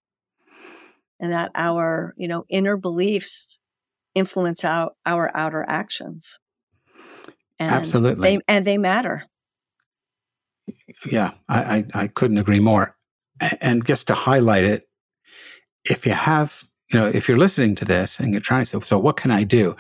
And 1.20 1.32
that 1.34 1.52
our, 1.54 2.14
you 2.18 2.28
know, 2.28 2.46
inner 2.50 2.78
beliefs 2.78 3.60
influence 4.16 4.64
out 4.64 4.96
our 5.06 5.32
outer 5.36 5.66
actions. 5.68 6.40
And 7.60 7.72
Absolutely. 7.72 8.38
They 8.38 8.40
and 8.48 8.66
they 8.66 8.78
matter. 8.78 9.26
Yeah, 11.06 11.32
I, 11.48 11.86
I, 11.94 12.04
I 12.04 12.08
couldn't 12.08 12.38
agree 12.38 12.60
more. 12.60 12.96
And 13.60 13.86
just 13.86 14.08
to 14.08 14.14
highlight 14.14 14.64
it, 14.64 14.88
if 15.84 16.06
you 16.06 16.14
have, 16.14 16.64
you 16.92 17.00
know, 17.00 17.08
if 17.08 17.28
you're 17.28 17.38
listening 17.38 17.76
to 17.76 17.86
this 17.86 18.20
and 18.20 18.32
you're 18.32 18.42
trying 18.42 18.66
to 18.66 18.66
say, 18.66 18.80
so 18.82 19.00
what 19.00 19.18
can 19.18 19.32
I 19.32 19.44
do? 19.44 19.76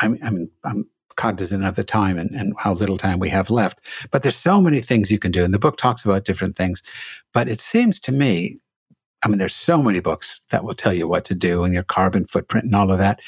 I'm, 0.00 0.18
I'm, 0.22 0.50
I'm 0.64 0.88
cognizant 1.16 1.64
of 1.64 1.76
the 1.76 1.84
time 1.84 2.18
and, 2.18 2.30
and 2.32 2.54
how 2.58 2.72
little 2.74 2.98
time 2.98 3.18
we 3.18 3.28
have 3.30 3.50
left, 3.50 3.80
but 4.10 4.22
there's 4.22 4.36
so 4.36 4.60
many 4.60 4.80
things 4.80 5.10
you 5.10 5.18
can 5.18 5.30
do. 5.30 5.44
And 5.44 5.52
the 5.52 5.58
book 5.58 5.76
talks 5.76 6.04
about 6.04 6.24
different 6.24 6.56
things, 6.56 6.82
but 7.32 7.48
it 7.48 7.60
seems 7.60 7.98
to 8.00 8.12
me, 8.12 8.58
I 9.24 9.28
mean, 9.28 9.38
there's 9.38 9.54
so 9.54 9.82
many 9.82 10.00
books 10.00 10.40
that 10.50 10.64
will 10.64 10.74
tell 10.74 10.92
you 10.92 11.06
what 11.06 11.24
to 11.26 11.34
do 11.34 11.64
and 11.64 11.72
your 11.72 11.84
carbon 11.84 12.26
footprint 12.26 12.66
and 12.66 12.74
all 12.74 12.90
of 12.90 12.98
that. 12.98 13.20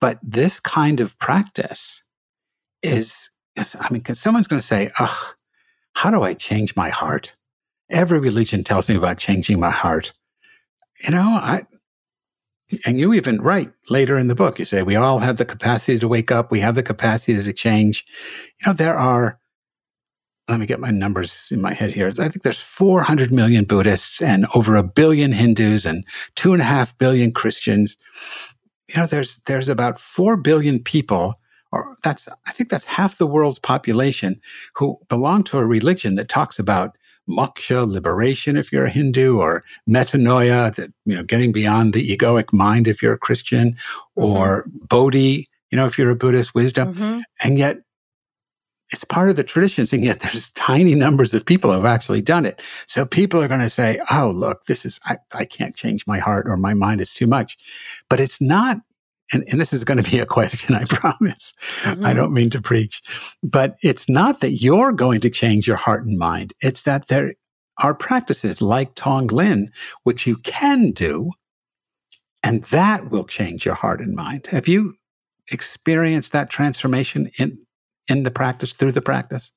But 0.00 0.18
this 0.22 0.60
kind 0.60 1.00
of 1.00 1.18
practice 1.18 2.02
is, 2.82 3.30
is 3.56 3.74
I 3.78 3.92
mean, 3.92 4.04
someone's 4.14 4.46
going 4.46 4.60
to 4.60 4.66
say, 4.66 4.90
ugh, 4.98 5.34
how 5.94 6.10
do 6.10 6.22
I 6.22 6.34
change 6.34 6.76
my 6.76 6.90
heart? 6.90 7.34
Every 7.90 8.20
religion 8.20 8.62
tells 8.62 8.88
me 8.88 8.96
about 8.96 9.18
changing 9.18 9.58
my 9.58 9.70
heart. 9.70 10.12
You 11.02 11.10
know, 11.10 11.38
I, 11.40 11.64
and 12.84 12.98
you 12.98 13.12
even 13.14 13.40
write 13.40 13.72
later 13.90 14.16
in 14.16 14.28
the 14.28 14.34
book, 14.34 14.58
you 14.58 14.64
say, 14.64 14.82
we 14.82 14.96
all 14.96 15.20
have 15.20 15.36
the 15.36 15.44
capacity 15.44 15.98
to 15.98 16.08
wake 16.08 16.32
up. 16.32 16.50
We 16.50 16.60
have 16.60 16.74
the 16.74 16.82
capacity 16.82 17.40
to 17.40 17.52
change. 17.52 18.04
You 18.60 18.68
know, 18.68 18.72
there 18.72 18.96
are, 18.96 19.38
let 20.48 20.60
me 20.60 20.66
get 20.66 20.80
my 20.80 20.90
numbers 20.90 21.48
in 21.50 21.60
my 21.60 21.74
head 21.74 21.90
here. 21.90 22.08
I 22.08 22.28
think 22.28 22.42
there's 22.42 22.60
400 22.60 23.32
million 23.32 23.64
Buddhists 23.64 24.20
and 24.20 24.46
over 24.54 24.74
a 24.74 24.82
billion 24.82 25.32
Hindus 25.32 25.84
and 25.84 26.04
two 26.34 26.52
and 26.52 26.62
a 26.62 26.66
half 26.66 26.96
billion 26.98 27.32
Christians. 27.32 27.96
You 28.88 29.00
know, 29.00 29.06
there's, 29.06 29.38
there's 29.46 29.68
about 29.68 30.00
4 30.00 30.36
billion 30.36 30.82
people, 30.82 31.34
or 31.72 31.96
that's, 32.02 32.28
I 32.46 32.52
think 32.52 32.70
that's 32.70 32.84
half 32.84 33.18
the 33.18 33.26
world's 33.26 33.58
population 33.58 34.40
who 34.76 34.98
belong 35.08 35.44
to 35.44 35.58
a 35.58 35.66
religion 35.66 36.16
that 36.16 36.28
talks 36.28 36.58
about 36.58 36.96
moksha, 37.28 37.86
liberation 37.88 38.56
if 38.56 38.72
you're 38.72 38.84
a 38.84 38.90
Hindu, 38.90 39.38
or 39.38 39.64
metanoia, 39.88 40.74
that 40.76 40.92
you 41.04 41.14
know, 41.14 41.22
getting 41.22 41.52
beyond 41.52 41.92
the 41.92 42.16
egoic 42.16 42.52
mind 42.52 42.88
if 42.88 43.02
you're 43.02 43.14
a 43.14 43.18
Christian, 43.18 43.76
or 44.14 44.64
bodhi, 44.88 45.48
you 45.70 45.76
know, 45.76 45.86
if 45.86 45.98
you're 45.98 46.10
a 46.10 46.16
Buddhist, 46.16 46.54
wisdom. 46.54 46.94
Mhm. 46.94 47.22
And 47.42 47.58
yet 47.58 47.78
it's 48.92 49.04
part 49.04 49.28
of 49.28 49.36
the 49.36 49.42
traditions, 49.42 49.92
and 49.92 50.04
yet 50.04 50.20
there's 50.20 50.50
tiny 50.54 50.94
numbers 50.94 51.34
of 51.34 51.44
people 51.44 51.70
who 51.70 51.76
have 51.76 51.84
actually 51.84 52.22
done 52.22 52.46
it. 52.46 52.62
So 52.86 53.04
people 53.04 53.42
are 53.42 53.48
going 53.48 53.60
to 53.60 53.68
say, 53.68 54.00
oh, 54.12 54.30
look, 54.30 54.66
this 54.66 54.84
is, 54.84 55.00
I, 55.04 55.18
I 55.34 55.44
can't 55.44 55.74
change 55.74 56.06
my 56.06 56.18
heart 56.18 56.46
or 56.48 56.56
my 56.56 56.74
mind 56.74 57.00
is 57.00 57.12
too 57.12 57.26
much. 57.26 57.56
But 58.08 58.20
it's 58.20 58.40
not, 58.40 58.78
and, 59.32 59.44
and 59.48 59.60
this 59.60 59.72
is 59.72 59.84
going 59.84 60.02
to 60.02 60.08
be 60.10 60.18
a 60.18 60.26
question, 60.26 60.74
I 60.74 60.84
promise. 60.88 61.54
I 61.84 61.94
Mhm. 61.94 62.14
don't 62.14 62.32
mean 62.32 62.50
to 62.50 62.60
preach, 62.62 63.02
but 63.42 63.76
it's 63.82 64.08
not 64.08 64.40
that 64.40 64.52
you're 64.52 64.92
going 64.92 65.20
to 65.22 65.30
change 65.30 65.66
your 65.66 65.76
heart 65.76 66.04
and 66.06 66.18
mind. 66.18 66.52
It's 66.60 66.82
that 66.84 67.08
there 67.08 67.34
are 67.78 67.94
practices 67.94 68.62
like 68.62 68.94
Tonglen, 68.94 69.68
which 70.04 70.26
you 70.26 70.36
can 70.38 70.92
do, 70.92 71.32
and 72.42 72.64
that 72.64 73.10
will 73.10 73.24
change 73.24 73.66
your 73.66 73.74
heart 73.74 74.00
and 74.00 74.14
mind. 74.14 74.46
Have 74.48 74.68
you 74.68 74.94
experienced 75.50 76.32
that 76.32 76.50
transformation 76.50 77.30
in, 77.38 77.58
in 78.08 78.22
the 78.22 78.30
practice, 78.30 78.72
through 78.74 78.92
the 78.92 79.02
practice? 79.02 79.52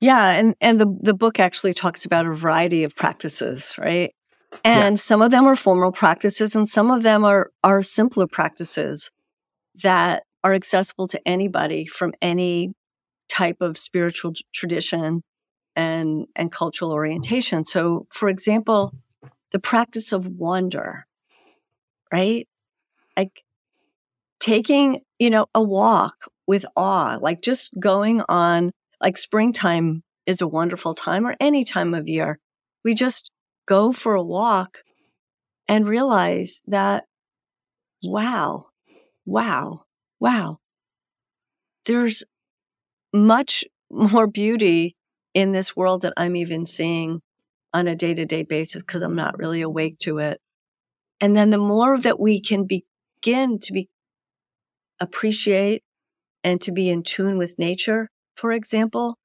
Yeah, 0.00 0.30
and 0.30 0.54
and 0.62 0.80
the 0.80 0.96
the 1.02 1.12
book 1.14 1.38
actually 1.38 1.74
talks 1.74 2.06
about 2.06 2.24
a 2.26 2.32
variety 2.32 2.84
of 2.84 2.96
practices, 2.96 3.74
right? 3.78 4.14
And 4.64 4.98
some 4.98 5.22
of 5.22 5.30
them 5.30 5.46
are 5.46 5.56
formal 5.56 5.92
practices 5.92 6.54
and 6.54 6.68
some 6.68 6.90
of 6.90 7.02
them 7.02 7.24
are 7.24 7.50
are 7.62 7.82
simpler 7.82 8.26
practices 8.26 9.10
that 9.82 10.24
are 10.42 10.54
accessible 10.54 11.06
to 11.08 11.20
anybody 11.26 11.86
from 11.86 12.12
any 12.20 12.74
type 13.28 13.58
of 13.60 13.78
spiritual 13.78 14.32
tradition 14.52 15.22
and 15.76 16.26
and 16.34 16.50
cultural 16.52 16.92
orientation. 16.92 17.64
So, 17.64 18.06
for 18.10 18.28
example, 18.28 18.92
the 19.52 19.60
practice 19.60 20.12
of 20.12 20.26
wonder, 20.26 21.06
right? 22.12 22.48
Like 23.16 23.44
taking, 24.40 25.02
you 25.18 25.30
know, 25.30 25.46
a 25.54 25.62
walk 25.62 26.30
with 26.46 26.64
awe, 26.76 27.18
like 27.20 27.42
just 27.42 27.70
going 27.78 28.22
on 28.28 28.72
like 29.00 29.16
springtime 29.16 30.02
is 30.26 30.40
a 30.40 30.46
wonderful 30.46 30.94
time 30.94 31.26
or 31.26 31.36
any 31.40 31.64
time 31.64 31.94
of 31.94 32.08
year. 32.08 32.38
We 32.84 32.94
just 32.94 33.30
go 33.70 33.92
for 33.92 34.16
a 34.16 34.22
walk 34.22 34.82
and 35.68 35.88
realize 35.88 36.60
that, 36.66 37.04
wow, 38.02 38.66
wow, 39.24 39.84
wow, 40.18 40.58
there's 41.86 42.24
much 43.14 43.64
more 43.88 44.26
beauty 44.26 44.96
in 45.34 45.52
this 45.52 45.76
world 45.76 46.02
that 46.02 46.12
I'm 46.16 46.34
even 46.34 46.66
seeing 46.66 47.20
on 47.72 47.86
a 47.86 47.94
day 47.94 48.12
to 48.12 48.26
day 48.26 48.42
basis 48.42 48.82
because 48.82 49.02
I'm 49.02 49.14
not 49.14 49.38
really 49.38 49.62
awake 49.62 49.98
to 50.00 50.18
it. 50.18 50.40
And 51.20 51.36
then 51.36 51.50
the 51.50 51.58
more 51.58 51.96
that 51.96 52.18
we 52.18 52.40
can 52.40 52.66
begin 52.66 53.60
to 53.60 53.72
be 53.72 53.88
appreciate 54.98 55.84
and 56.42 56.60
to 56.62 56.72
be 56.72 56.90
in 56.90 57.04
tune 57.04 57.38
with 57.38 57.56
nature, 57.56 58.08
for 58.34 58.50
example, 58.50 59.16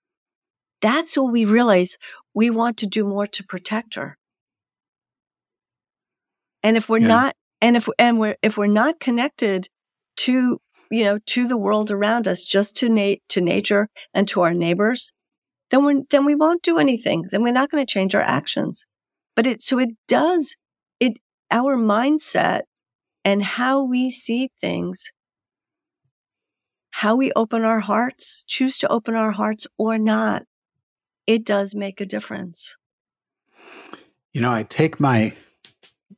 that's 0.82 1.18
when 1.18 1.32
we 1.32 1.46
realize 1.46 1.98
we 2.36 2.52
want 2.52 2.78
to 2.78 2.86
do 2.86 3.04
more 3.04 3.26
to 3.26 3.44
protect 3.44 3.96
her. 3.96 4.18
And 6.66 6.78
if 6.78 6.90
we're 6.90 6.98
Yeah. 6.98 7.08
not, 7.08 7.36
and 7.62 7.78
if 7.78 7.88
and 8.00 8.20
we're 8.20 8.38
if 8.42 8.58
we're 8.58 8.66
not 8.66 9.00
connected 9.00 9.70
to 10.18 10.60
you 10.90 11.04
know 11.04 11.20
to 11.28 11.48
the 11.48 11.58
world 11.58 11.92
around 11.92 12.28
us, 12.28 12.44
just 12.44 12.76
to 12.78 12.90
na- 12.90 13.22
to 13.30 13.40
nature 13.40 13.88
and 14.16 14.28
to 14.30 14.42
our 14.42 14.54
neighbors, 14.54 15.14
then 15.70 15.86
we 15.86 16.02
then 16.10 16.26
we 16.26 16.34
won't 16.34 16.64
do 16.64 16.80
anything. 16.80 17.26
Then 17.30 17.44
we're 17.44 17.54
not 17.54 17.70
going 17.70 17.86
to 17.86 17.94
change 17.94 18.16
our 18.16 18.22
actions. 18.22 18.88
But 19.36 19.46
it 19.46 19.62
so 19.62 19.78
it 19.78 19.90
does 20.08 20.56
it 21.00 21.20
our 21.52 21.78
mindset 21.78 22.62
and 23.24 23.44
how 23.44 23.84
we 23.84 24.10
see 24.10 24.50
things 24.60 25.12
how 26.90 27.16
we 27.16 27.32
open 27.36 27.64
our 27.64 27.82
hearts, 27.82 28.44
choose 28.48 28.78
to 28.80 28.88
open 28.88 29.16
our 29.16 29.32
hearts 29.32 29.68
or 29.78 29.98
not, 30.00 30.44
it 31.28 31.44
does 31.44 31.76
make 31.76 32.00
a 32.00 32.06
difference. 32.06 32.78
You 34.34 34.40
know, 34.40 34.54
I 34.54 34.64
take 34.64 34.98
my 34.98 35.34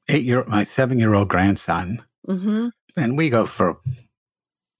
eight 0.09 0.23
year, 0.23 0.43
my 0.47 0.63
seven 0.63 0.99
year 0.99 1.13
old 1.13 1.29
grandson, 1.29 2.03
hmm 2.25 2.69
and 2.95 3.17
we 3.17 3.29
go 3.29 3.45
for 3.45 3.77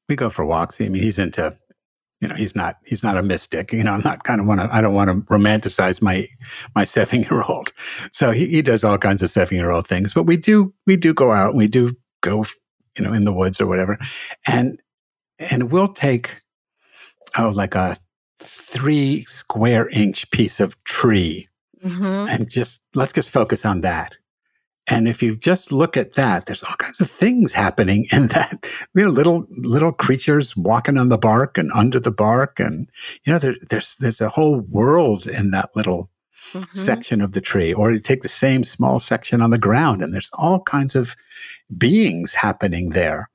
we 0.09 0.15
go 0.15 0.29
for 0.29 0.45
walks. 0.45 0.79
I 0.81 0.89
mean, 0.89 1.01
he's 1.01 1.19
into, 1.19 1.55
you 2.21 2.27
know, 2.27 2.35
he's 2.35 2.55
not 2.55 2.77
he's 2.85 3.03
not 3.03 3.17
a 3.17 3.23
mystic. 3.23 3.73
You 3.73 3.83
know, 3.83 3.93
I'm 3.93 4.01
not 4.03 4.23
kind 4.23 4.41
of 4.41 4.47
want 4.47 4.61
to. 4.61 4.73
I 4.73 4.81
don't 4.81 4.93
want 4.93 5.09
to 5.09 5.15
romanticize 5.33 6.01
my 6.01 6.27
my 6.75 6.83
seven 6.83 7.23
year 7.23 7.43
old. 7.43 7.73
So 8.11 8.31
he, 8.31 8.47
he 8.47 8.61
does 8.61 8.83
all 8.83 8.97
kinds 8.97 9.21
of 9.21 9.29
seven 9.29 9.57
year 9.57 9.71
old 9.71 9.87
things. 9.87 10.13
But 10.13 10.23
we 10.23 10.37
do 10.37 10.73
we 10.85 10.95
do 10.97 11.13
go 11.13 11.31
out. 11.31 11.55
We 11.55 11.67
do 11.67 11.95
go, 12.21 12.43
you 12.97 13.03
know, 13.03 13.13
in 13.13 13.25
the 13.25 13.33
woods 13.33 13.61
or 13.61 13.67
whatever, 13.67 13.99
and 14.45 14.81
and 15.39 15.71
we'll 15.71 15.93
take 15.93 16.41
oh 17.37 17.49
like 17.49 17.75
a 17.75 17.95
three 18.39 19.23
square 19.23 19.89
inch 19.89 20.29
piece 20.31 20.59
of 20.59 20.81
tree 20.83 21.47
hmm 21.81 22.25
and 22.29 22.49
just 22.49 22.81
let's 22.95 23.13
just 23.13 23.29
focus 23.29 23.65
on 23.65 23.81
that. 23.81 24.17
And 24.89 25.08
if 25.08 25.21
you 25.23 25.36
just 25.36 25.71
look 25.71 25.97
at 25.97 26.15
that, 26.15 26.45
there's 26.45 26.63
all 26.63 26.76
kinds 26.78 27.02
of 27.02 27.10
things 27.12 27.52
happening 27.52 28.08
in 28.12 28.28
that. 28.36 28.65
You 28.95 29.06
know, 29.06 29.12
little 29.12 29.45
little 29.52 29.91
creatures 29.91 30.56
walking 30.58 30.97
on 30.97 31.10
the 31.10 31.17
bark 31.17 31.58
and 31.58 31.71
under 31.73 32.00
the 32.00 32.12
bark, 32.12 32.60
and 32.60 32.89
you 33.26 33.34
know, 33.34 33.39
there, 33.39 33.56
there's 33.69 33.95
there's 33.97 34.21
a 34.21 34.30
whole 34.30 34.60
world 34.62 35.28
in 35.28 35.52
that 35.52 35.71
little 35.76 36.10
hmm 36.54 37.02
section 37.02 37.21
of 37.21 37.34
the 37.34 37.41
tree. 37.41 37.73
Or 37.73 37.91
you 37.91 38.00
take 38.00 38.21
the 38.23 38.30
same 38.30 38.63
small 38.63 39.00
section 39.00 39.41
on 39.41 39.52
the 39.52 39.58
ground, 39.60 40.02
and 40.04 40.13
there's 40.13 40.32
all 40.34 40.62
kinds 40.62 40.95
of 40.95 41.15
beings 41.78 42.34
happening 42.34 42.91
there. 42.91 43.30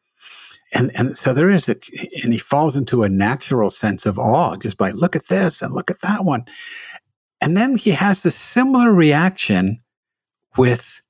and 0.75 0.91
and 0.97 1.19
so 1.19 1.35
there 1.35 1.51
is 1.51 1.69
a 1.69 1.77
and 2.25 2.33
he 2.33 2.39
falls 2.39 2.77
into 2.77 3.03
a 3.03 3.09
natural 3.09 3.71
sense 3.71 4.07
of 4.07 4.19
awe 4.19 4.57
just 4.57 4.77
by 4.79 4.91
look 4.93 5.17
at 5.17 5.29
this 5.29 5.63
and 5.63 5.75
look 5.75 5.91
at 5.91 6.01
that 6.03 6.25
one 6.25 6.45
and 7.41 7.57
then 7.57 7.77
he 7.77 7.91
has 7.91 8.23
the 8.23 8.31
similar 8.31 8.93
reaction 8.93 9.83
with 10.57 11.01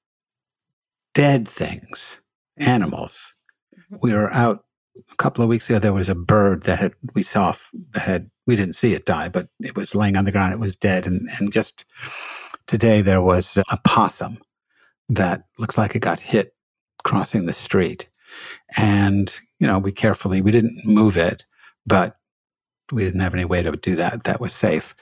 dead 1.15 1.49
things 1.49 2.21
animals 2.59 3.35
mm-hmm. 3.77 3.97
we 4.03 4.13
were 4.13 4.33
out 4.33 4.65
a 5.11 5.17
couple 5.17 5.43
of 5.43 5.49
weeks 5.49 5.69
ago 5.69 5.79
there 5.79 5.93
was 5.93 6.09
a 6.09 6.15
bird 6.15 6.65
that 6.65 6.79
had 6.79 6.93
we 7.15 7.23
saw 7.23 7.55
that 7.91 8.03
had 8.03 8.31
we 8.47 8.57
didn't 8.57 8.75
see 8.75 8.95
it 8.95 9.07
die 9.07 9.29
but 9.29 9.49
it 9.61 9.77
was 9.77 9.95
laying 9.95 10.17
on 10.17 10.25
the 10.25 10.33
ground 10.33 10.53
it 10.53 10.61
was 10.61 10.77
dead 10.77 11.07
and 11.07 11.29
and 11.39 11.53
just 11.53 11.85
today 12.67 13.01
there 13.01 13.23
was 13.23 13.59
a 13.71 13.79
possum 13.85 14.39
that 15.09 15.45
looks 15.59 15.77
like 15.77 15.95
it 15.95 16.01
got 16.01 16.21
hit 16.21 16.55
crossing 17.05 17.47
the 17.47 17.53
street 17.53 18.09
and 18.77 19.41
you 19.63 19.69
know, 19.69 19.79
we 19.79 19.93
carefully, 19.93 20.41
we 20.41 20.51
didn't 20.51 20.85
move 20.85 21.17
it, 21.17 21.45
but 21.87 22.17
we 22.91 23.05
didn't 23.05 23.21
have 23.21 23.33
any 23.33 23.45
way 23.45 23.63
to 23.63 23.71
do 23.77 23.95
that. 23.95 24.25
That 24.25 24.41
was 24.41 24.53
safe. 24.53 24.93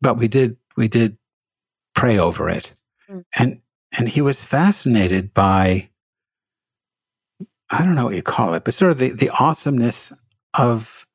But 0.00 0.16
we 0.16 0.28
did, 0.28 0.56
we 0.78 0.88
did 0.88 1.18
pray 1.94 2.18
over 2.18 2.48
it. 2.48 2.74
Mm. 3.10 3.24
And, 3.38 3.60
and 3.96 4.08
he 4.08 4.20
was 4.20 4.42
fascinated 4.42 5.32
by, 5.32 5.88
I 7.70 7.84
don't 7.84 7.94
know 7.94 8.06
what 8.06 8.14
you 8.14 8.22
call 8.22 8.54
it, 8.54 8.64
but 8.64 8.74
sort 8.74 8.90
of 8.92 8.98
the, 8.98 9.10
the 9.10 9.30
awesomeness 9.30 10.12
of 10.54 11.06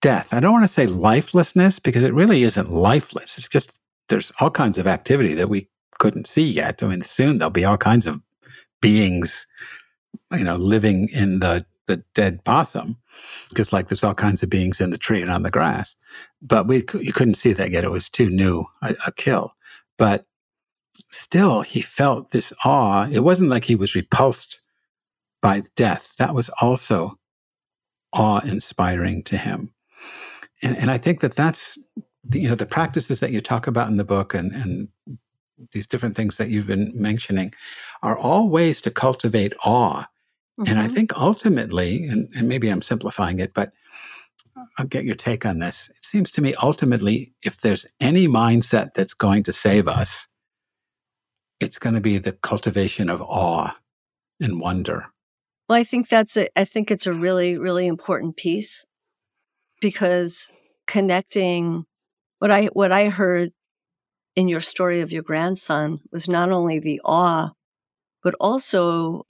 death. 0.00 0.32
I 0.32 0.40
don't 0.40 0.52
want 0.52 0.64
to 0.64 0.68
say 0.68 0.86
lifelessness 0.86 1.78
because 1.78 2.02
it 2.02 2.14
really 2.14 2.42
isn't 2.42 2.72
lifeless. 2.72 3.38
It's 3.38 3.48
just 3.48 3.78
there's 4.08 4.32
all 4.40 4.50
kinds 4.50 4.78
of 4.78 4.86
activity 4.86 5.34
that 5.34 5.48
we 5.48 5.68
couldn't 5.98 6.26
see 6.26 6.44
yet. 6.44 6.82
I 6.82 6.88
mean, 6.88 7.02
soon 7.02 7.38
there'll 7.38 7.50
be 7.50 7.64
all 7.64 7.78
kinds 7.78 8.06
of 8.06 8.20
beings, 8.80 9.46
you 10.32 10.44
know, 10.44 10.56
living 10.56 11.08
in 11.12 11.40
the 11.40 11.66
the 11.88 12.04
dead 12.14 12.44
possum 12.44 12.98
because 13.48 13.72
like 13.72 13.88
there's 13.88 14.04
all 14.04 14.14
kinds 14.14 14.42
of 14.42 14.50
beings 14.50 14.80
in 14.80 14.90
the 14.90 14.98
tree 14.98 15.22
and 15.22 15.30
on 15.30 15.42
the 15.42 15.50
grass 15.50 15.96
but 16.40 16.68
we 16.68 16.84
you 17.00 17.12
couldn't 17.12 17.34
see 17.34 17.52
that 17.52 17.70
yet 17.70 17.82
it 17.82 17.90
was 17.90 18.08
too 18.08 18.28
new 18.28 18.66
a, 18.82 18.94
a 19.06 19.12
kill 19.12 19.54
but 19.96 20.26
still 21.06 21.62
he 21.62 21.80
felt 21.80 22.30
this 22.30 22.52
awe 22.64 23.08
it 23.10 23.20
wasn't 23.20 23.48
like 23.48 23.64
he 23.64 23.74
was 23.74 23.94
repulsed 23.94 24.60
by 25.40 25.62
death 25.76 26.16
that 26.18 26.34
was 26.34 26.50
also 26.60 27.18
awe 28.12 28.40
inspiring 28.40 29.22
to 29.22 29.36
him 29.36 29.72
and, 30.62 30.76
and 30.76 30.90
i 30.90 30.98
think 30.98 31.20
that 31.20 31.34
that's 31.34 31.78
the, 32.24 32.40
you 32.40 32.48
know 32.48 32.54
the 32.54 32.66
practices 32.66 33.20
that 33.20 33.30
you 33.30 33.40
talk 33.40 33.66
about 33.66 33.88
in 33.88 33.96
the 33.96 34.04
book 34.04 34.34
and, 34.34 34.52
and 34.52 34.88
these 35.72 35.86
different 35.86 36.14
things 36.14 36.36
that 36.36 36.50
you've 36.50 36.66
been 36.66 36.92
mentioning 36.94 37.52
are 38.02 38.16
all 38.16 38.48
ways 38.48 38.80
to 38.80 38.90
cultivate 38.90 39.52
awe 39.64 40.06
Mm-hmm. 40.58 40.70
And 40.70 40.80
I 40.80 40.86
mm-hmm. 40.86 40.94
think 40.94 41.16
ultimately, 41.16 42.06
and, 42.06 42.28
and 42.36 42.48
maybe 42.48 42.68
I'm 42.68 42.82
simplifying 42.82 43.38
it, 43.38 43.54
but 43.54 43.72
I'll 44.76 44.86
get 44.86 45.04
your 45.04 45.14
take 45.14 45.46
on 45.46 45.60
this. 45.60 45.88
It 45.96 46.04
seems 46.04 46.32
to 46.32 46.42
me 46.42 46.54
ultimately, 46.60 47.32
if 47.42 47.58
there's 47.58 47.86
any 48.00 48.26
mindset 48.26 48.94
that's 48.94 49.14
going 49.14 49.44
to 49.44 49.52
save 49.52 49.86
us, 49.86 50.26
it's 51.60 51.78
going 51.78 51.94
to 51.94 52.00
be 52.00 52.18
the 52.18 52.32
cultivation 52.32 53.08
of 53.08 53.20
awe 53.22 53.76
and 54.40 54.60
wonder. 54.60 55.06
Well, 55.68 55.78
I 55.78 55.84
think 55.84 56.08
that's 56.08 56.36
a, 56.36 56.48
I 56.58 56.64
think 56.64 56.90
it's 56.90 57.06
a 57.06 57.12
really, 57.12 57.58
really 57.58 57.86
important 57.86 58.36
piece 58.36 58.86
because 59.80 60.52
connecting 60.86 61.84
what 62.38 62.50
I, 62.50 62.66
what 62.66 62.92
I 62.92 63.08
heard 63.08 63.50
in 64.36 64.48
your 64.48 64.60
story 64.60 65.00
of 65.00 65.12
your 65.12 65.22
grandson 65.22 66.00
was 66.12 66.28
not 66.28 66.50
only 66.50 66.78
the 66.78 67.00
awe, 67.04 67.50
but 68.22 68.34
also 68.40 69.26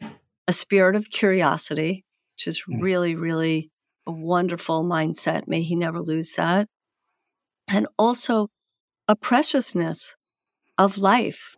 a 0.47 0.53
spirit 0.53 0.97
of 0.97 1.11
curiosity, 1.11 2.05
which 2.35 2.47
is 2.47 2.63
mm. 2.69 2.81
really, 2.83 3.15
really 3.15 3.71
a 4.07 4.13
wonderful 4.13 4.85
mindset. 4.85 5.49
May 5.49 5.63
he 5.63 5.75
never 5.75 6.01
lose 6.01 6.33
that. 6.35 6.69
And 7.69 7.87
also 7.99 8.49
a 9.07 9.17
preciousness 9.17 10.17
of 10.77 10.99
life. 10.99 11.57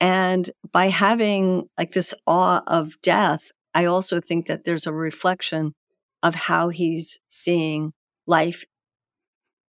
And 0.00 0.50
by 0.72 0.86
having 0.86 1.68
like 1.76 1.92
this 1.92 2.14
awe 2.26 2.62
of 2.66 3.00
death, 3.02 3.50
I 3.74 3.84
also 3.84 4.20
think 4.20 4.46
that 4.46 4.64
there's 4.64 4.86
a 4.86 4.92
reflection 4.92 5.74
of 6.22 6.34
how 6.34 6.68
he's 6.68 7.20
seeing 7.28 7.92
life 8.26 8.64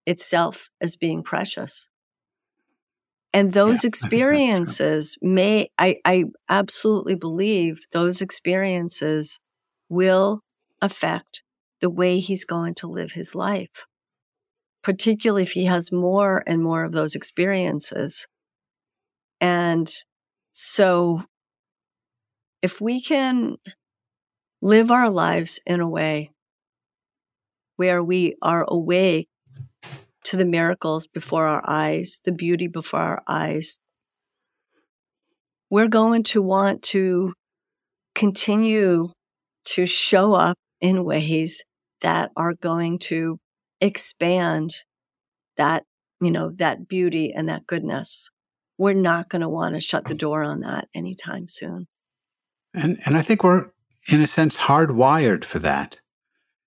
itself 0.06 0.70
as 0.80 0.96
being 0.96 1.22
precious. 1.22 1.90
And 3.32 3.52
those 3.52 3.84
yeah, 3.84 3.88
experiences 3.88 5.18
may, 5.20 5.68
I, 5.78 5.96
I 6.04 6.24
absolutely 6.48 7.14
believe 7.14 7.86
those 7.92 8.22
experiences 8.22 9.38
will 9.88 10.40
affect 10.80 11.42
the 11.80 11.90
way 11.90 12.18
he's 12.20 12.44
going 12.44 12.74
to 12.76 12.86
live 12.86 13.12
his 13.12 13.34
life, 13.34 13.86
particularly 14.82 15.42
if 15.42 15.52
he 15.52 15.66
has 15.66 15.92
more 15.92 16.42
and 16.46 16.62
more 16.62 16.84
of 16.84 16.92
those 16.92 17.14
experiences. 17.14 18.26
And 19.40 19.92
so 20.60 21.22
if 22.62 22.80
we 22.80 23.00
can 23.00 23.58
live 24.60 24.90
our 24.90 25.08
lives 25.08 25.60
in 25.64 25.78
a 25.78 25.88
way 25.88 26.32
where 27.76 28.02
we 28.02 28.34
are 28.42 28.64
awake 28.66 29.28
to 30.24 30.36
the 30.36 30.44
miracles 30.44 31.06
before 31.06 31.46
our 31.46 31.62
eyes, 31.64 32.20
the 32.24 32.32
beauty 32.32 32.66
before 32.66 32.98
our 32.98 33.22
eyes, 33.28 33.78
we're 35.70 35.86
going 35.86 36.24
to 36.24 36.42
want 36.42 36.82
to 36.82 37.34
continue 38.16 39.10
to 39.64 39.86
show 39.86 40.34
up 40.34 40.58
in 40.80 41.04
ways 41.04 41.62
that 42.00 42.32
are 42.36 42.54
going 42.54 42.98
to 42.98 43.38
expand 43.80 44.74
that, 45.56 45.84
you 46.20 46.32
know, 46.32 46.50
that 46.56 46.88
beauty 46.88 47.32
and 47.32 47.48
that 47.48 47.64
goodness. 47.64 48.28
We're 48.78 48.94
not 48.94 49.28
going 49.28 49.42
to 49.42 49.48
want 49.48 49.74
to 49.74 49.80
shut 49.80 50.06
the 50.06 50.14
door 50.14 50.42
on 50.42 50.60
that 50.60 50.88
anytime 50.94 51.48
soon. 51.48 51.88
And 52.74 52.98
and 53.04 53.16
I 53.16 53.22
think 53.22 53.42
we're 53.42 53.70
in 54.08 54.20
a 54.20 54.26
sense 54.26 54.56
hardwired 54.56 55.44
for 55.44 55.58
that 55.58 55.98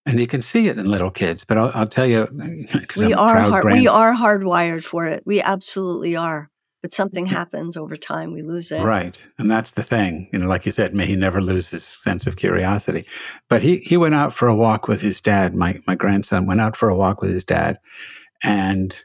and 0.05 0.19
you 0.19 0.27
can 0.27 0.41
see 0.41 0.67
it 0.67 0.77
in 0.77 0.89
little 0.89 1.11
kids. 1.11 1.45
But 1.45 1.57
I'll, 1.57 1.71
I'll 1.73 1.87
tell 1.87 2.07
you, 2.07 2.27
we 2.97 3.13
I'm 3.13 3.19
are 3.19 3.39
hard, 3.49 3.61
grand- 3.63 3.79
we 3.79 3.87
are 3.87 4.13
hardwired 4.15 4.83
for 4.83 5.05
it. 5.07 5.23
We 5.25 5.41
absolutely 5.41 6.15
are. 6.15 6.49
But 6.81 6.93
something 6.93 7.27
happens 7.27 7.77
over 7.77 7.95
time, 7.95 8.33
we 8.33 8.41
lose 8.41 8.71
it. 8.71 8.81
Right, 8.81 9.23
and 9.37 9.51
that's 9.51 9.73
the 9.73 9.83
thing. 9.83 10.31
You 10.33 10.39
know, 10.39 10.47
like 10.47 10.65
you 10.65 10.71
said, 10.71 10.95
may 10.95 11.05
he 11.05 11.15
never 11.15 11.39
lose 11.39 11.69
his 11.69 11.83
sense 11.83 12.25
of 12.25 12.37
curiosity. 12.37 13.05
But 13.49 13.61
he 13.61 13.77
he 13.77 13.97
went 13.97 14.15
out 14.15 14.33
for 14.33 14.47
a 14.47 14.55
walk 14.55 14.87
with 14.87 14.99
his 15.01 15.21
dad. 15.21 15.53
My 15.53 15.79
my 15.85 15.93
grandson 15.93 16.47
went 16.47 16.59
out 16.59 16.75
for 16.75 16.89
a 16.89 16.95
walk 16.95 17.21
with 17.21 17.29
his 17.29 17.43
dad, 17.43 17.77
and 18.43 18.99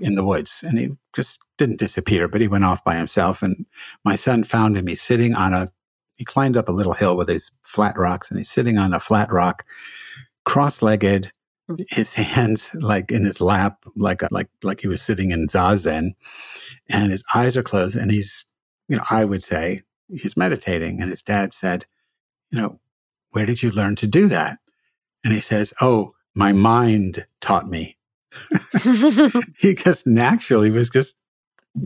in 0.00 0.16
the 0.16 0.24
woods, 0.24 0.64
and 0.66 0.76
he 0.76 0.90
just 1.12 1.40
didn't 1.58 1.78
disappear, 1.78 2.28
but 2.28 2.40
he 2.40 2.48
went 2.48 2.64
off 2.64 2.84
by 2.84 2.96
himself. 2.96 3.42
And 3.42 3.66
my 4.04 4.16
son 4.16 4.44
found 4.44 4.76
him. 4.76 4.86
He's 4.86 5.02
sitting 5.02 5.34
on 5.34 5.52
a. 5.54 5.68
He 6.16 6.24
climbed 6.24 6.56
up 6.56 6.68
a 6.68 6.72
little 6.72 6.92
hill 6.92 7.16
with 7.16 7.28
his 7.28 7.50
flat 7.62 7.98
rocks, 7.98 8.30
and 8.30 8.38
he's 8.38 8.50
sitting 8.50 8.78
on 8.78 8.94
a 8.94 9.00
flat 9.00 9.32
rock 9.32 9.64
cross-legged, 10.44 11.32
hmm. 11.68 11.74
his 11.88 12.12
hands 12.14 12.74
like 12.74 13.10
in 13.10 13.24
his 13.24 13.40
lap, 13.40 13.84
like 13.96 14.22
like 14.30 14.48
like 14.62 14.80
he 14.80 14.88
was 14.88 15.02
sitting 15.02 15.30
in 15.30 15.48
zazen, 15.48 16.12
and 16.88 17.12
his 17.12 17.24
eyes 17.34 17.56
are 17.56 17.62
closed, 17.62 17.96
and 17.96 18.10
he's, 18.10 18.44
you 18.88 18.96
know, 18.96 19.04
I 19.10 19.24
would 19.24 19.42
say 19.42 19.82
he's 20.08 20.36
meditating. 20.36 21.00
And 21.00 21.10
his 21.10 21.22
dad 21.22 21.52
said, 21.52 21.86
you 22.50 22.58
know, 22.60 22.80
where 23.30 23.46
did 23.46 23.62
you 23.62 23.70
learn 23.70 23.96
to 23.96 24.06
do 24.06 24.28
that? 24.28 24.58
And 25.24 25.32
he 25.32 25.40
says, 25.40 25.72
oh, 25.80 26.14
my 26.34 26.52
mind 26.52 27.26
taught 27.40 27.68
me. 27.68 27.96
he 29.58 29.74
just 29.74 30.06
naturally 30.06 30.70
was 30.70 30.90
just 30.90 31.20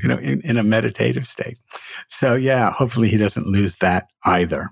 you 0.01 0.09
know 0.09 0.19
in, 0.19 0.41
in 0.43 0.57
a 0.57 0.63
meditative 0.63 1.27
state 1.27 1.59
so 2.09 2.35
yeah 2.35 2.73
hopefully 2.73 3.09
he 3.09 3.17
doesn't 3.17 3.47
lose 3.47 3.77
that 3.77 4.09
either 4.25 4.71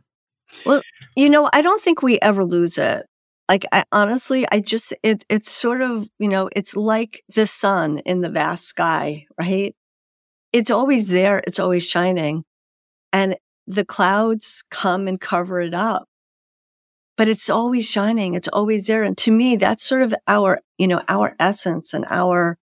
well 0.67 0.83
you 1.17 1.31
know 1.31 1.49
i 1.53 1.63
don't 1.63 1.81
think 1.81 2.03
we 2.03 2.19
ever 2.21 2.45
lose 2.45 2.79
it 2.79 3.07
like 3.49 3.67
I 3.73 3.85
honestly, 3.93 4.47
I 4.51 4.61
just 4.61 4.95
it 5.03 5.25
it's 5.29 5.51
sort 5.51 5.83
of, 5.83 6.09
you 6.19 6.29
know, 6.29 6.49
it's 6.57 6.77
like 6.77 7.23
the 7.35 7.47
sun 7.47 7.99
in 8.01 8.23
the 8.23 8.31
vast 8.31 8.65
sky, 8.65 9.27
right? 9.39 9.75
It's 10.53 10.71
always 10.71 11.09
there, 11.09 11.43
it's 11.47 11.59
always 11.59 11.87
shining. 11.87 12.45
And 13.13 13.37
the 13.67 13.85
clouds 13.85 14.65
come 14.71 15.09
and 15.09 15.21
cover 15.21 15.61
it 15.61 15.75
up. 15.75 16.09
But 17.17 17.29
it's 17.29 17.49
always 17.49 17.89
shining, 17.89 18.35
it's 18.35 18.49
always 18.49 18.87
there. 18.87 19.05
And 19.05 19.17
to 19.19 19.31
me, 19.31 19.57
that's 19.57 19.85
sort 19.85 20.03
of 20.03 20.15
our, 20.27 20.61
you 20.79 20.89
know, 20.89 21.03
our 21.09 21.37
essence 21.39 21.95
and 21.95 22.05
our, 22.11 22.59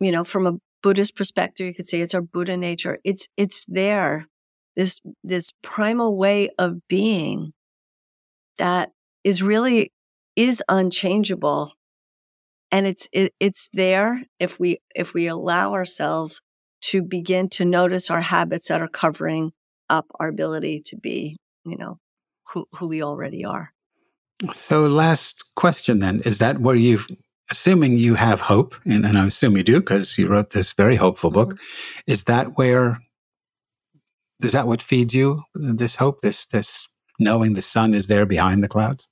you 0.00 0.10
know, 0.10 0.24
from 0.24 0.46
a 0.46 0.58
Buddhist 0.82 1.16
perspective, 1.16 1.66
you 1.66 1.74
could 1.74 1.86
say 1.86 2.00
it's 2.00 2.14
our 2.14 2.22
Buddha 2.22 2.56
nature. 2.56 2.98
It's 3.04 3.28
it's 3.36 3.64
there. 3.66 4.26
This 4.74 5.00
this 5.24 5.52
primal 5.62 6.16
way 6.16 6.50
of 6.58 6.86
being 6.88 7.52
that 8.58 8.90
is 9.24 9.42
really 9.42 9.92
is 10.36 10.62
unchangeable 10.68 11.72
and 12.70 12.86
it's 12.86 13.08
it, 13.12 13.32
it's 13.40 13.68
there 13.72 14.22
if 14.38 14.60
we 14.60 14.78
if 14.94 15.14
we 15.14 15.26
allow 15.26 15.72
ourselves 15.72 16.42
to 16.82 17.02
begin 17.02 17.48
to 17.48 17.64
notice 17.64 18.10
our 18.10 18.20
habits 18.20 18.68
that 18.68 18.80
are 18.80 18.88
covering 18.88 19.52
up 19.88 20.06
our 20.20 20.28
ability 20.28 20.82
to 20.84 20.96
be 20.96 21.36
you 21.64 21.76
know 21.76 21.98
who, 22.52 22.66
who 22.72 22.86
we 22.86 23.02
already 23.02 23.44
are 23.44 23.72
So, 24.52 24.86
last 24.86 25.44
question 25.54 26.00
then 26.00 26.20
is 26.20 26.38
that 26.38 26.60
where 26.60 26.76
you, 26.76 27.00
assuming 27.50 27.98
you 27.98 28.14
have 28.14 28.40
hope, 28.42 28.74
and, 28.84 29.06
and 29.06 29.18
I 29.18 29.26
assume 29.26 29.56
you 29.56 29.62
do 29.62 29.80
because 29.80 30.18
you 30.18 30.28
wrote 30.28 30.50
this 30.50 30.72
very 30.72 30.96
hopeful 30.96 31.30
book, 31.30 31.54
mm-hmm. 31.54 32.12
is 32.12 32.24
that 32.24 32.56
where, 32.58 33.00
is 34.42 34.52
that 34.52 34.66
what 34.66 34.82
feeds 34.82 35.14
you 35.14 35.42
this 35.54 35.96
hope, 35.96 36.20
this, 36.20 36.46
this 36.46 36.86
knowing 37.18 37.54
the 37.54 37.62
sun 37.62 37.94
is 37.94 38.08
there 38.08 38.26
behind 38.26 38.62
the 38.62 38.68
clouds? 38.68 39.08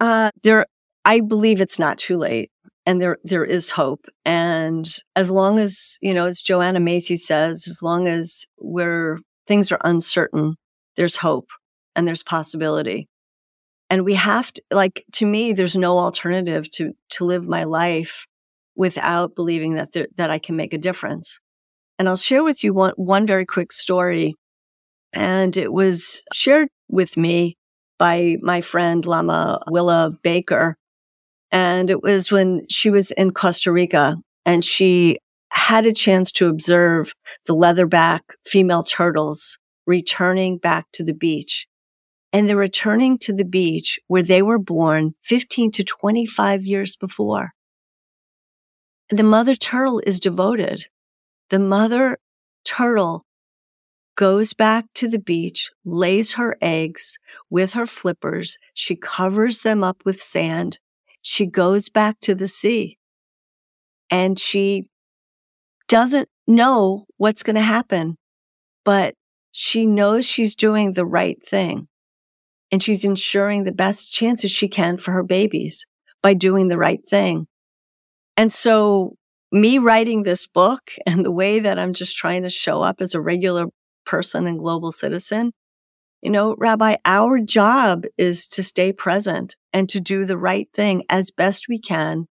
Uh, 0.00 0.30
there, 0.42 0.64
I 1.04 1.20
believe 1.20 1.60
it's 1.60 1.78
not 1.78 1.98
too 1.98 2.16
late 2.16 2.50
and 2.86 3.00
there 3.00 3.18
there 3.24 3.44
is 3.44 3.70
hope 3.70 4.06
and 4.24 4.96
as 5.14 5.30
long 5.30 5.58
as 5.58 5.98
you 6.00 6.14
know 6.14 6.26
as 6.26 6.40
joanna 6.40 6.80
macy 6.80 7.16
says 7.16 7.66
as 7.68 7.82
long 7.82 8.08
as 8.08 8.46
we're 8.58 9.18
things 9.46 9.70
are 9.70 9.80
uncertain 9.84 10.56
there's 10.96 11.16
hope 11.16 11.48
and 11.94 12.06
there's 12.06 12.22
possibility. 12.22 13.08
And 13.88 14.04
we 14.04 14.14
have 14.14 14.52
to 14.52 14.62
like 14.70 15.04
to 15.14 15.26
me 15.26 15.52
there's 15.52 15.76
no 15.76 15.98
alternative 15.98 16.70
to 16.72 16.92
to 17.10 17.24
live 17.24 17.44
my 17.44 17.64
life 17.64 18.26
without 18.76 19.34
believing 19.34 19.74
that 19.74 19.92
there, 19.92 20.06
that 20.16 20.30
i 20.30 20.38
can 20.38 20.56
make 20.56 20.72
a 20.72 20.78
difference. 20.78 21.40
And 21.98 22.08
i'll 22.08 22.16
share 22.16 22.44
with 22.44 22.62
you 22.62 22.72
one 22.72 22.92
one 22.96 23.26
very 23.26 23.46
quick 23.46 23.72
story. 23.72 24.36
And 25.12 25.56
it 25.56 25.72
was 25.72 26.22
shared 26.32 26.68
with 26.88 27.16
me 27.16 27.56
by 27.98 28.36
my 28.40 28.60
friend 28.60 29.04
lama 29.04 29.60
willa 29.68 30.16
baker. 30.22 30.76
And 31.50 31.90
it 31.90 32.00
was 32.00 32.30
when 32.30 32.66
she 32.70 32.90
was 32.90 33.10
in 33.10 33.32
Costa 33.32 33.72
Rica 33.72 34.16
and 34.46 34.64
she 34.64 35.18
had 35.50 35.84
a 35.84 35.92
chance 35.92 36.30
to 36.30 36.48
observe 36.48 37.12
the 37.46 37.54
leatherback 37.54 38.20
female 38.46 38.84
turtles 38.84 39.58
returning 39.86 40.58
back 40.58 40.86
to 40.92 41.04
the 41.04 41.14
beach. 41.14 41.66
And 42.32 42.48
they're 42.48 42.56
returning 42.56 43.18
to 43.18 43.32
the 43.32 43.44
beach 43.44 43.98
where 44.06 44.22
they 44.22 44.42
were 44.42 44.58
born 44.58 45.14
15 45.24 45.72
to 45.72 45.84
25 45.84 46.64
years 46.64 46.94
before. 46.96 47.52
The 49.10 49.24
mother 49.24 49.56
turtle 49.56 50.00
is 50.06 50.20
devoted. 50.20 50.86
The 51.48 51.58
mother 51.58 52.18
turtle 52.64 53.24
goes 54.16 54.52
back 54.52 54.86
to 54.94 55.08
the 55.08 55.18
beach, 55.18 55.70
lays 55.84 56.34
her 56.34 56.56
eggs 56.60 57.18
with 57.48 57.72
her 57.72 57.86
flippers. 57.86 58.58
She 58.74 58.94
covers 58.94 59.62
them 59.62 59.82
up 59.82 60.02
with 60.04 60.22
sand 60.22 60.78
she 61.22 61.46
goes 61.46 61.88
back 61.88 62.20
to 62.20 62.34
the 62.34 62.48
sea 62.48 62.98
and 64.10 64.38
she 64.38 64.84
doesn't 65.88 66.28
know 66.46 67.04
what's 67.16 67.42
going 67.42 67.56
to 67.56 67.62
happen, 67.62 68.16
but 68.84 69.14
she 69.50 69.86
knows 69.86 70.26
she's 70.26 70.54
doing 70.54 70.92
the 70.92 71.04
right 71.04 71.42
thing 71.44 71.88
and 72.70 72.82
she's 72.82 73.04
ensuring 73.04 73.64
the 73.64 73.72
best 73.72 74.12
chances 74.12 74.50
she 74.50 74.68
can 74.68 74.96
for 74.96 75.12
her 75.12 75.22
babies 75.22 75.86
by 76.22 76.34
doing 76.34 76.68
the 76.68 76.78
right 76.78 77.00
thing. 77.08 77.46
And 78.36 78.52
so 78.52 79.16
me 79.50 79.78
writing 79.78 80.22
this 80.22 80.46
book 80.46 80.92
and 81.06 81.24
the 81.24 81.32
way 81.32 81.58
that 81.60 81.78
I'm 81.78 81.92
just 81.92 82.16
trying 82.16 82.42
to 82.44 82.50
show 82.50 82.82
up 82.82 83.00
as 83.00 83.14
a 83.14 83.20
regular 83.20 83.66
person 84.04 84.46
and 84.46 84.58
global 84.58 84.92
citizen 84.92 85.52
you 86.22 86.30
know, 86.30 86.54
Rabbi, 86.58 86.96
our 87.04 87.40
job 87.40 88.04
is 88.18 88.46
to 88.48 88.62
stay 88.62 88.92
present 88.92 89.56
and 89.72 89.88
to 89.88 90.00
do 90.00 90.24
the 90.24 90.36
right 90.36 90.68
thing 90.74 91.04
as 91.08 91.30
best 91.30 91.66
we 91.68 91.78
can 91.78 92.26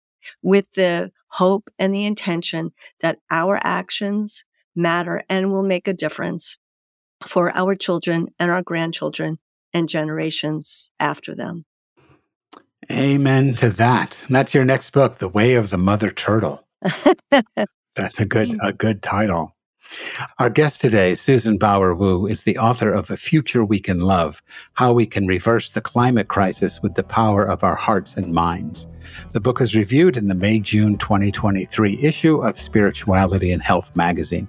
with 0.43 0.73
the 0.73 1.13
hope 1.29 1.71
and 1.79 1.95
the 1.95 2.05
intention 2.05 2.73
that 3.01 3.19
our 3.31 3.61
actions 3.63 4.45
matter 4.75 5.23
and 5.29 5.53
will 5.53 5.63
make 5.63 5.87
a 5.87 5.95
difference 5.95 6.59
for 7.25 7.55
our 7.57 7.75
children 7.75 8.29
and 8.39 8.51
our 8.51 8.63
grandchildren 8.63 9.39
and 9.73 9.89
generations 9.89 10.91
after 11.01 11.35
them. 11.35 11.65
Amen 12.91 13.55
to 13.55 13.71
that. 13.71 14.23
And 14.27 14.37
that's 14.37 14.55
your 14.55 14.65
next 14.65 14.91
book, 14.91 15.17
The 15.17 15.29
Way 15.29 15.55
of 15.55 15.71
the 15.71 15.79
Mother 15.79 16.11
Turtle. 16.11 16.67
that's 17.97 18.21
a 18.21 18.25
good 18.25 18.57
a 18.63 18.73
good 18.73 19.03
title. 19.03 19.56
Our 20.39 20.51
guest 20.51 20.81
today, 20.81 21.15
Susan 21.15 21.59
Bauer 21.59 21.95
Wu, 21.95 22.27
is 22.27 22.43
the 22.43 22.59
author 22.59 22.93
of 22.93 23.11
A 23.11 23.17
Future 23.17 23.65
We 23.65 23.81
Can 23.81 24.01
Love 24.01 24.43
How 24.75 24.93
We 24.93 25.07
Can 25.07 25.27
Reverse 25.27 25.71
the 25.71 25.81
Climate 25.81 26.29
Crisis 26.29 26.83
with 26.83 26.95
the 26.95 27.03
Power 27.03 27.45
of 27.45 27.65
Our 27.65 27.75
Hearts 27.75 28.17
and 28.17 28.33
Minds. 28.33 28.87
The 29.33 29.41
book 29.41 29.61
is 29.61 29.77
reviewed 29.77 30.17
in 30.17 30.29
the 30.29 30.35
May 30.35 30.59
June 30.59 30.97
2023 30.99 32.03
issue 32.03 32.43
of 32.43 32.59
Spirituality 32.59 33.53
and 33.53 33.63
Health 33.63 33.95
magazine. 33.97 34.49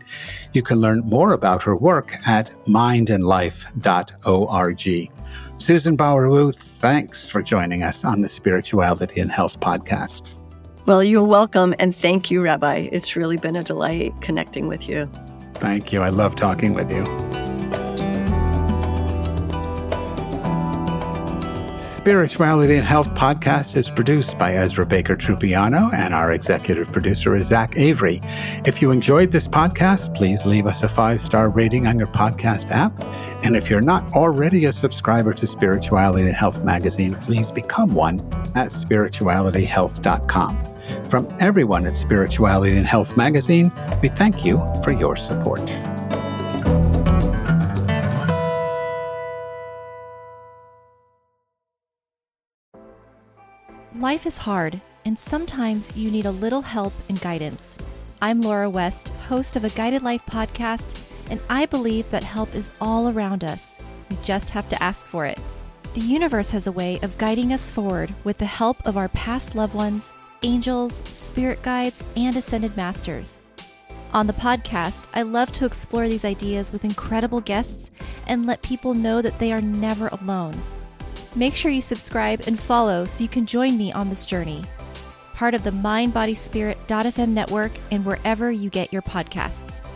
You 0.54 0.64
can 0.64 0.80
learn 0.80 1.02
more 1.02 1.34
about 1.34 1.64
her 1.64 1.76
work 1.76 2.14
at 2.28 2.52
mindandlife.org. 2.66 5.12
Susan 5.60 5.96
Bauer 5.96 6.30
Wu, 6.30 6.52
thanks 6.52 7.28
for 7.28 7.42
joining 7.42 7.84
us 7.84 8.06
on 8.06 8.22
the 8.22 8.28
Spirituality 8.28 9.20
and 9.20 9.32
Health 9.32 9.60
podcast. 9.60 10.34
Well, 10.86 11.04
you're 11.04 11.24
welcome. 11.24 11.76
And 11.80 11.94
thank 11.94 12.32
you, 12.32 12.42
Rabbi. 12.42 12.88
It's 12.94 13.18
really 13.18 13.36
been 13.36 13.58
a 13.58 13.64
delight 13.64 14.14
connecting 14.22 14.70
with 14.70 14.88
you. 14.88 15.12
Thank 15.60 15.92
you. 15.92 16.02
I 16.02 16.10
love 16.10 16.36
talking 16.36 16.74
with 16.74 16.92
you. 16.92 17.04
Spirituality 22.08 22.78
and 22.78 22.88
Health 22.88 23.14
podcast 23.16 23.76
is 23.76 23.92
produced 23.92 24.40
by 24.40 24.54
Ezra 24.54 24.86
Baker 24.86 25.18
Trupiano, 25.18 25.94
and 25.94 26.14
our 26.14 26.32
executive 26.32 26.90
producer 26.90 27.36
is 27.36 27.48
Zach 27.48 27.76
Avery. 27.76 28.22
If 28.66 28.82
you 28.82 28.92
enjoyed 28.92 29.34
this 29.34 29.46
podcast, 29.46 30.16
please 30.16 30.46
leave 30.46 30.68
us 30.68 30.84
a 30.84 30.88
five 30.88 31.20
star 31.20 31.50
rating 31.50 31.86
on 31.86 31.98
your 31.98 32.08
podcast 32.08 32.72
app. 32.72 32.94
And 33.44 33.58
if 33.58 33.70
you're 33.70 33.82
not 33.82 34.14
already 34.14 34.64
a 34.64 34.72
subscriber 34.72 35.34
to 35.34 35.46
Spirituality 35.46 36.28
and 36.28 36.36
Health 36.36 36.64
magazine, 36.64 37.14
please 37.16 37.52
become 37.52 37.92
one 37.92 38.22
at 38.56 38.70
spiritualityhealth.com. 38.70 40.77
From 41.10 41.34
everyone 41.40 41.86
at 41.86 41.96
Spirituality 41.96 42.76
and 42.76 42.86
Health 42.86 43.16
magazine, 43.16 43.72
we 44.02 44.10
thank 44.10 44.44
you 44.44 44.62
for 44.84 44.92
your 44.92 45.16
support. 45.16 45.62
Life 53.96 54.26
is 54.26 54.36
hard, 54.36 54.82
and 55.06 55.18
sometimes 55.18 55.96
you 55.96 56.12
need 56.12 56.26
a 56.26 56.32
little 56.32 56.62
help 56.62 56.92
and 57.08 57.20
guidance. 57.22 57.78
I'm 58.22 58.42
Laura 58.42 58.70
West, 58.70 59.08
host 59.30 59.56
of 59.56 59.64
a 59.64 59.70
Guided 59.70 60.04
Life 60.04 60.26
podcast, 60.26 61.02
and 61.32 61.40
I 61.50 61.68
believe 61.68 62.10
that 62.12 62.26
help 62.26 62.54
is 62.54 62.72
all 62.82 63.08
around 63.08 63.46
us. 63.46 63.78
We 64.10 64.18
just 64.24 64.50
have 64.50 64.68
to 64.70 64.84
ask 64.84 65.06
for 65.06 65.26
it. 65.26 65.40
The 65.94 66.02
universe 66.02 66.50
has 66.50 66.68
a 66.68 66.72
way 66.72 67.00
of 67.02 67.18
guiding 67.18 67.54
us 67.54 67.70
forward 67.70 68.14
with 68.26 68.40
the 68.40 68.46
help 68.46 68.86
of 68.86 68.98
our 68.98 69.08
past 69.08 69.56
loved 69.56 69.74
ones 69.74 70.12
angels, 70.44 70.96
spirit 71.06 71.62
guides, 71.62 72.04
and 72.16 72.36
ascended 72.36 72.76
masters. 72.78 73.40
On 74.14 74.28
the 74.28 74.34
podcast, 74.34 75.06
I 75.14 75.22
love 75.24 75.52
to 75.54 75.66
explore 75.66 76.08
these 76.08 76.26
ideas 76.26 76.72
with 76.72 76.86
incredible 76.86 77.42
guests 77.42 77.92
and 78.28 78.46
let 78.46 78.62
people 78.62 78.94
know 78.94 79.22
that 79.22 79.38
they 79.40 79.52
are 79.52 79.62
never 79.62 80.08
alone. 80.08 80.54
Make 81.36 81.56
sure 81.56 81.72
you 81.72 81.82
subscribe 81.82 82.42
and 82.48 82.60
follow 82.60 83.06
so 83.06 83.24
you 83.24 83.30
can 83.30 83.46
join 83.46 83.78
me 83.78 83.92
on 83.92 84.10
this 84.10 84.26
journey. 84.26 84.64
Part 85.36 85.54
of 85.54 85.64
the 85.64 85.72
MindBodySpirit.fm 85.72 87.30
network 87.30 87.72
and 87.92 88.06
wherever 88.06 88.52
you 88.52 88.70
get 88.70 88.92
your 88.92 89.04
podcasts. 89.04 89.87